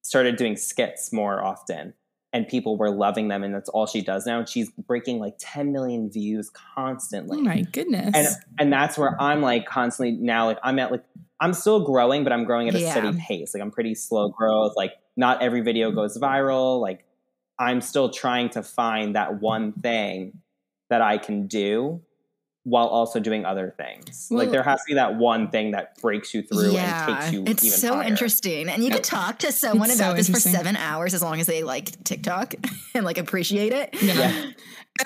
[0.01, 1.93] started doing skits more often
[2.31, 5.33] and people were loving them and that's all she does now and she's breaking like
[5.39, 8.11] 10 million views constantly Oh my goodness.
[8.15, 8.27] and
[8.59, 11.03] and that's where I'm like constantly now like I'm at like
[11.41, 12.91] I'm still growing, but I'm growing at a Yeah.
[12.91, 13.53] steady pace.
[13.53, 14.73] Like I'm pretty slow growth.
[14.75, 15.95] Like not every video mm-hmm.
[15.95, 16.81] goes viral.
[16.81, 17.05] Like
[17.59, 20.33] I'm still trying to find that one thing
[20.89, 22.01] that I can do
[22.63, 24.27] while also doing other things.
[24.31, 27.43] like there has to be that one thing that breaks you through and takes you
[27.47, 28.07] it's even so higher.
[28.07, 31.21] interesting, and you could talk to someone It's so about this for seven hours as
[31.23, 32.53] long as they like TikTok
[32.93, 33.89] and like appreciate it.
[34.01, 34.13] yeah.
[34.13, 34.51] Yeah.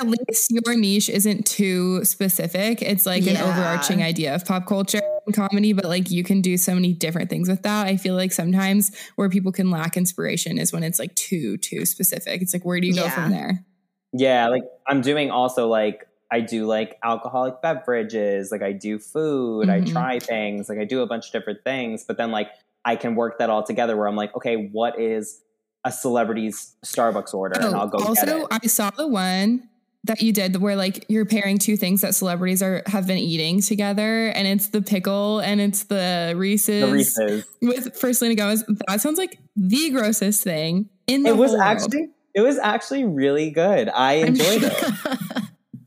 [0.02, 2.82] At least your niche isn't too specific.
[2.82, 6.58] It's like an overarching idea of pop culture and comedy, but like you can do
[6.58, 7.88] so many different things with that.
[7.88, 11.86] I feel like sometimes where people can lack inspiration is when it's like too, too
[11.86, 12.42] specific.
[12.42, 13.64] It's like, where do you go from there?
[14.12, 19.70] Yeah, like I'm doing also like I do like alcoholic beverages, like I do food,
[19.70, 19.92] I Mhm.
[19.92, 22.50] try things, like I do a bunch of different things, but then like
[22.86, 25.42] I can work that all together where I'm like, okay, what is
[25.86, 27.60] a celebrity's Starbucks order?
[27.60, 28.48] and I'll go Oh, also, get it.
[28.64, 29.70] I saw the one
[30.06, 33.62] that you did where like you're pairing two things that celebrities are have been eating
[33.62, 37.46] together, and it's the pickle and it's the Reese's, The Reese's.
[37.62, 38.64] with for Selena Gomez.
[38.88, 41.70] That sounds like the grossest thing in the It was whole world.
[41.78, 43.90] actually it was actually really good.
[43.90, 44.94] I enjoyed it.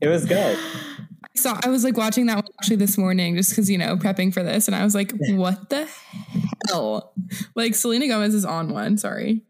[0.01, 0.57] It was good.
[1.35, 4.33] So I was like watching that one actually this morning just because, you know, prepping
[4.33, 4.67] for this.
[4.67, 5.87] And I was like, what the
[6.67, 7.13] hell?
[7.53, 8.97] Like Selena Gomez is on one.
[8.97, 9.43] Sorry.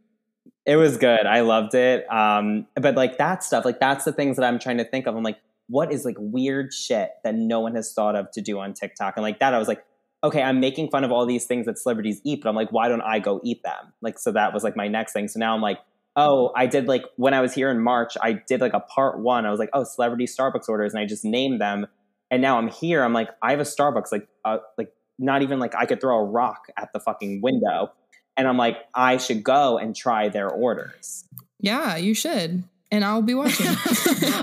[0.67, 1.25] It was good.
[1.25, 2.05] I loved it.
[2.11, 5.15] Um, but like that stuff, like that's the things that I'm trying to think of.
[5.15, 8.59] I'm like, what is like weird shit that no one has thought of to do
[8.59, 9.15] on TikTok?
[9.15, 9.83] And like that, I was like,
[10.25, 12.89] okay, I'm making fun of all these things that celebrities eat, but I'm like, why
[12.89, 13.93] don't I go eat them?
[14.01, 15.29] Like, so that was like my next thing.
[15.29, 15.79] So now I'm like,
[16.17, 19.19] oh, I did like when I was here in March, I did like a part
[19.19, 19.45] one.
[19.45, 21.87] I was like, oh, celebrity Starbucks orders, and I just named them.
[22.29, 23.03] And now I'm here.
[23.03, 26.17] I'm like, I have a Starbucks, like, uh, like not even like I could throw
[26.17, 27.93] a rock at the fucking window.
[28.37, 31.25] And I'm like, I should go and try their orders.
[31.59, 32.63] Yeah, you should.
[32.91, 33.65] And I'll be watching.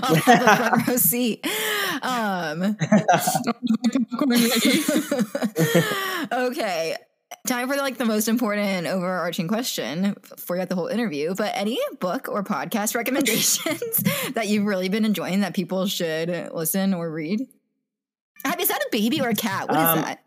[0.03, 1.47] I'll have a front row seat.
[2.03, 2.77] Um,
[6.31, 6.95] okay.
[7.47, 10.15] Time for like the most important overarching question.
[10.37, 15.41] Forget the whole interview, but any book or podcast recommendations that you've really been enjoying
[15.41, 17.41] that people should listen or read?
[18.43, 19.69] Abby, is that a baby or a cat?
[19.69, 20.23] What is Um, that?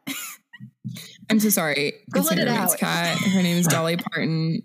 [1.30, 1.92] I'm so sorry.
[2.10, 2.76] Go it's let my it out.
[2.78, 3.18] cat.
[3.18, 4.62] Her name is Dolly Parton.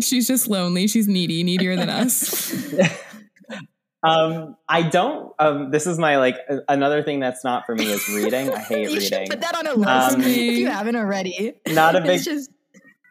[0.00, 0.86] She's just lonely.
[0.88, 2.64] She's needy, needier than us.
[4.02, 5.32] Um, I don't.
[5.38, 8.50] Um, this is my like a- another thing that's not for me is reading.
[8.52, 9.28] I hate you should reading.
[9.30, 11.54] put that on a list Um, if you haven't already.
[11.68, 12.10] Not a big.
[12.16, 12.50] It's just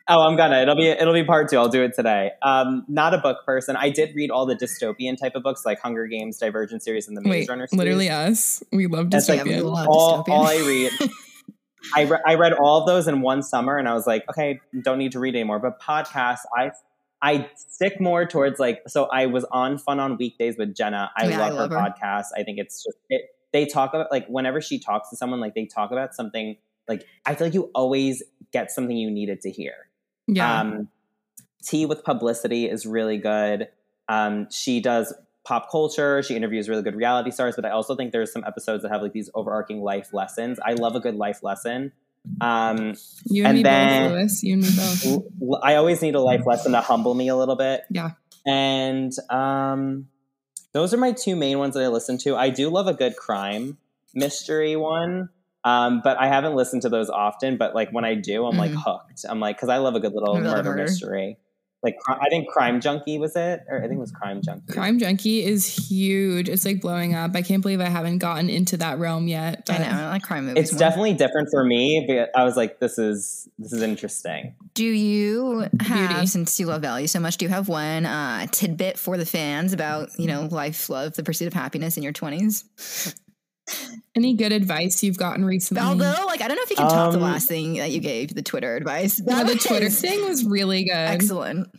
[0.08, 0.62] Oh, I'm gonna.
[0.62, 1.58] It'll be it'll be part two.
[1.58, 2.32] I'll do it today.
[2.43, 3.76] Um, not a book person.
[3.76, 7.18] I did read all the dystopian type of books like Hunger Games, Divergent series, and
[7.18, 7.80] the Maze Wait, Runner series.
[7.80, 8.62] literally us.
[8.72, 9.72] We love That's like Yeah, we dystopian.
[9.74, 10.30] love all, dystopian.
[10.32, 10.91] all I read.
[11.95, 14.59] I, re- I read all of those in one summer, and I was like, okay,
[14.81, 15.59] don't need to read anymore.
[15.59, 16.71] But podcasts, I
[17.21, 18.81] I stick more towards like.
[18.88, 21.11] So I was on Fun on Weekdays with Jenna.
[21.17, 21.89] I Yeah, I love, love her, her.
[21.91, 22.25] podcast.
[22.38, 23.23] I think it's just it.
[23.51, 26.57] They talk about like whenever she talks to someone, like they talk about something.
[26.88, 29.73] Like I feel like you always get something you needed to hear.
[30.27, 30.61] yeah.
[30.61, 30.89] Um,
[31.63, 33.69] Tea with Publicity is really good.
[34.09, 35.13] Um, she does
[35.46, 36.24] pop culture.
[36.24, 39.02] She interviews really good reality stars, but I also think there's some episodes that have
[39.02, 40.60] like these overarching life lessons.
[40.66, 41.91] I love a good life lesson.
[42.39, 42.94] Um,
[43.26, 44.44] you and, and me then- both, Lewis.
[44.44, 45.60] You and me both.
[45.64, 47.82] I always need a life lesson to humble me a little bit.
[47.89, 48.12] Yeah.
[48.46, 50.08] And um,
[50.72, 52.36] those are my two main ones that I listen to.
[52.36, 53.78] I do love a good crime
[54.14, 55.30] mystery one.
[55.66, 57.58] Um, but I haven't listened to those often.
[57.58, 58.84] But like when I do, I'm like Mhm.
[58.86, 59.26] hooked.
[59.30, 60.82] I'm like, because I love a good little I love a murder, murder.
[60.84, 61.38] mystery.
[61.84, 64.71] Like I think Crime Junkie was it, or I think it was Crime Junkie.
[64.71, 66.47] Crime Junkie is huge.
[66.47, 67.31] It's like blowing up.
[67.36, 69.63] I can't believe I haven't gotten into that realm yet.
[69.69, 70.03] I but- know.
[70.03, 70.63] I like crime movies.
[70.63, 70.79] It's more.
[70.79, 74.55] definitely different for me, but I was like, this is this is interesting.
[74.73, 76.25] Do you have, Beauty.
[76.27, 79.73] since you love value so much, do you have one uh, tidbit for the fans
[79.73, 82.63] about you know life, love, the pursuit of happiness in your twenties?
[84.16, 85.82] Any good advice you've gotten recently?
[85.84, 87.99] Although, like, I don't know if you can top the Um, last thing that you
[87.99, 89.20] gave, the Twitter advice.
[89.26, 90.91] yeah, That the Twitter thing was really good.
[90.93, 91.70] excellent.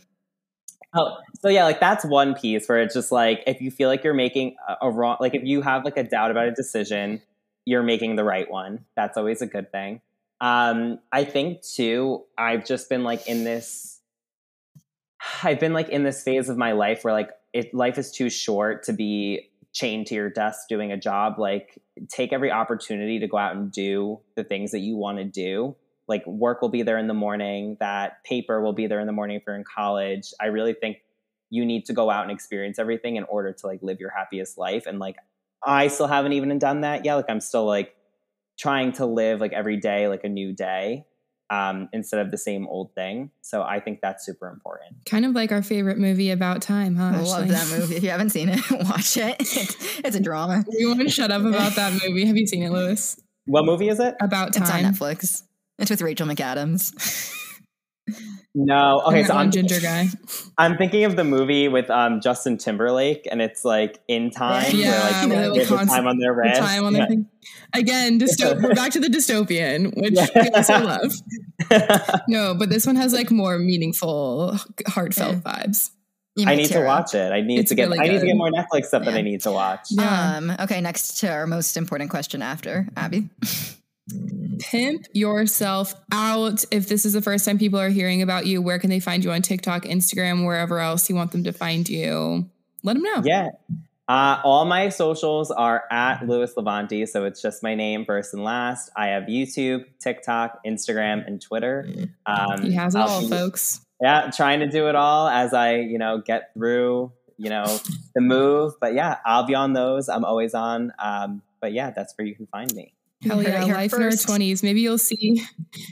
[0.97, 4.03] Oh, so yeah, like that's one piece where it's just like if you feel like
[4.03, 7.21] you're making a, a wrong, like if you have like a doubt about a decision,
[7.65, 8.85] you're making the right one.
[8.95, 10.01] That's always a good thing.
[10.41, 13.99] Um, I think too, I've just been like in this,
[15.43, 18.29] I've been like in this phase of my life where like it, life is too
[18.29, 21.37] short to be chained to your desk doing a job.
[21.37, 21.77] Like
[22.09, 25.75] take every opportunity to go out and do the things that you want to do.
[26.07, 29.13] Like work will be there in the morning that paper will be there in the
[29.13, 30.33] morning if you're in college.
[30.41, 30.97] I really think
[31.49, 34.57] you need to go out and experience everything in order to like live your happiest
[34.57, 35.15] life and like
[35.63, 37.15] i still haven't even done that yet.
[37.15, 37.93] Like i'm still like
[38.57, 41.05] trying to live like every day like a new day
[41.49, 45.33] um, instead of the same old thing so i think that's super important Kind of
[45.33, 47.11] like our favorite movie about time, huh?
[47.13, 47.95] I love that movie.
[47.97, 49.35] If you haven't seen it, watch it.
[49.39, 50.65] It's, it's a drama.
[50.67, 52.25] We want to shut up about that movie.
[52.25, 53.21] Have you seen it, Lewis?
[53.45, 54.85] what movie is it About It's on time.
[54.85, 55.43] Netflix.
[55.77, 57.39] It's with Rachel McAdams.
[58.53, 60.07] no okay so I'm, ginger guy.
[60.57, 64.91] I'm thinking of the movie with um, justin timberlake and it's like in time Yeah,
[64.91, 67.07] where like where they they're, like, have time on their The wrist time on Yeah.
[67.07, 67.27] thing.
[67.73, 70.27] Again, dysto- we're back to the dystopian, which Yeah.
[70.35, 71.13] we also love.
[72.27, 75.89] No, but this one has like more meaningful, heartfelt vibes.
[76.45, 76.85] I need to up.
[76.85, 77.31] watch it.
[77.31, 77.85] I need It's to get.
[77.89, 79.87] really I need to get more Netflix stuff that I need to watch.
[79.89, 80.35] Yeah.
[80.37, 83.29] Um, okay, next to our most important question after Abby.
[84.59, 86.63] Pimp yourself out.
[86.71, 89.23] If this is the first time people are hearing about you, where can they find
[89.23, 92.49] you on TikTok, Instagram, wherever else you want them to find you?
[92.83, 93.21] Let them know.
[93.23, 93.49] Yeah.
[94.07, 98.43] Uh, all my socials are at Louis Levanti, so it's just my name, first and
[98.43, 98.91] last.
[98.95, 101.87] I have YouTube, TikTok, Instagram, and Twitter.
[102.27, 103.81] Um, He has it I'll all, be- folks.
[104.01, 107.65] Yeah, trying to do it all as I, you know, get through, you know,
[108.13, 108.73] the move.
[108.79, 110.09] But yeah, I'll be on those.
[110.09, 110.93] I'm always on.
[110.99, 112.93] Um, but yeah, that's where you can find me.
[113.23, 114.61] Hell yeah, it here life in our twenties.
[114.61, 115.41] Maybe you'll see.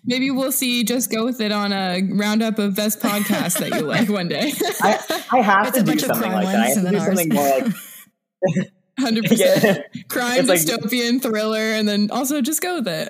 [0.06, 0.84] Maybe we'll see.
[0.84, 4.52] Just go with it on a roundup of best podcasts that you like one day.
[4.82, 6.56] I, I have It's to a do bunch something crime like that.
[6.56, 8.68] I have to do then something more like
[9.00, 9.64] Hundred percent.
[9.64, 10.02] yeah.
[10.10, 13.10] Crime, like- dystopian, thriller, and then also just go with it.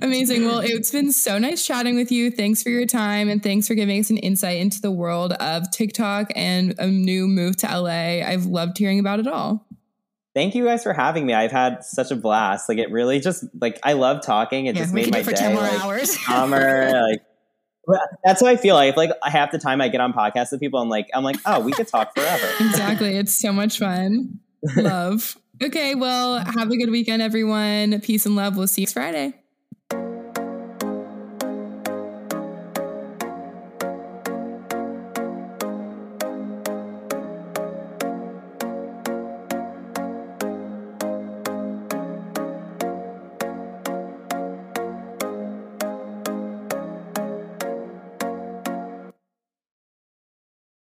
[0.00, 0.44] Amazing.
[0.44, 2.30] Well, it's been so nice chatting with you.
[2.30, 5.68] Thanks for your time and thanks for giving us an insight into the world of
[5.72, 8.24] TikTok and a new move to LA.
[8.24, 9.66] I've loved hearing about it all.
[10.36, 11.32] Thank you guys for having me.
[11.32, 12.68] I've had such a blast.
[12.68, 14.66] Like it really just like I love talking.
[14.66, 16.14] It Yeah, just made my for day ten more like, hours.
[16.26, 16.90] calmer.
[17.08, 17.22] like
[18.22, 18.74] that's how I feel.
[18.74, 21.36] Like like half the time I get on podcasts with people, I'm like I'm like
[21.46, 22.46] oh we could talk forever.
[22.60, 23.16] Exactly.
[23.16, 24.40] It's so much fun.
[24.76, 25.38] Love.
[25.62, 25.94] Okay.
[25.94, 27.98] Well, have a good weekend, everyone.
[28.02, 28.58] Peace and love.
[28.58, 29.32] We'll see you Friday.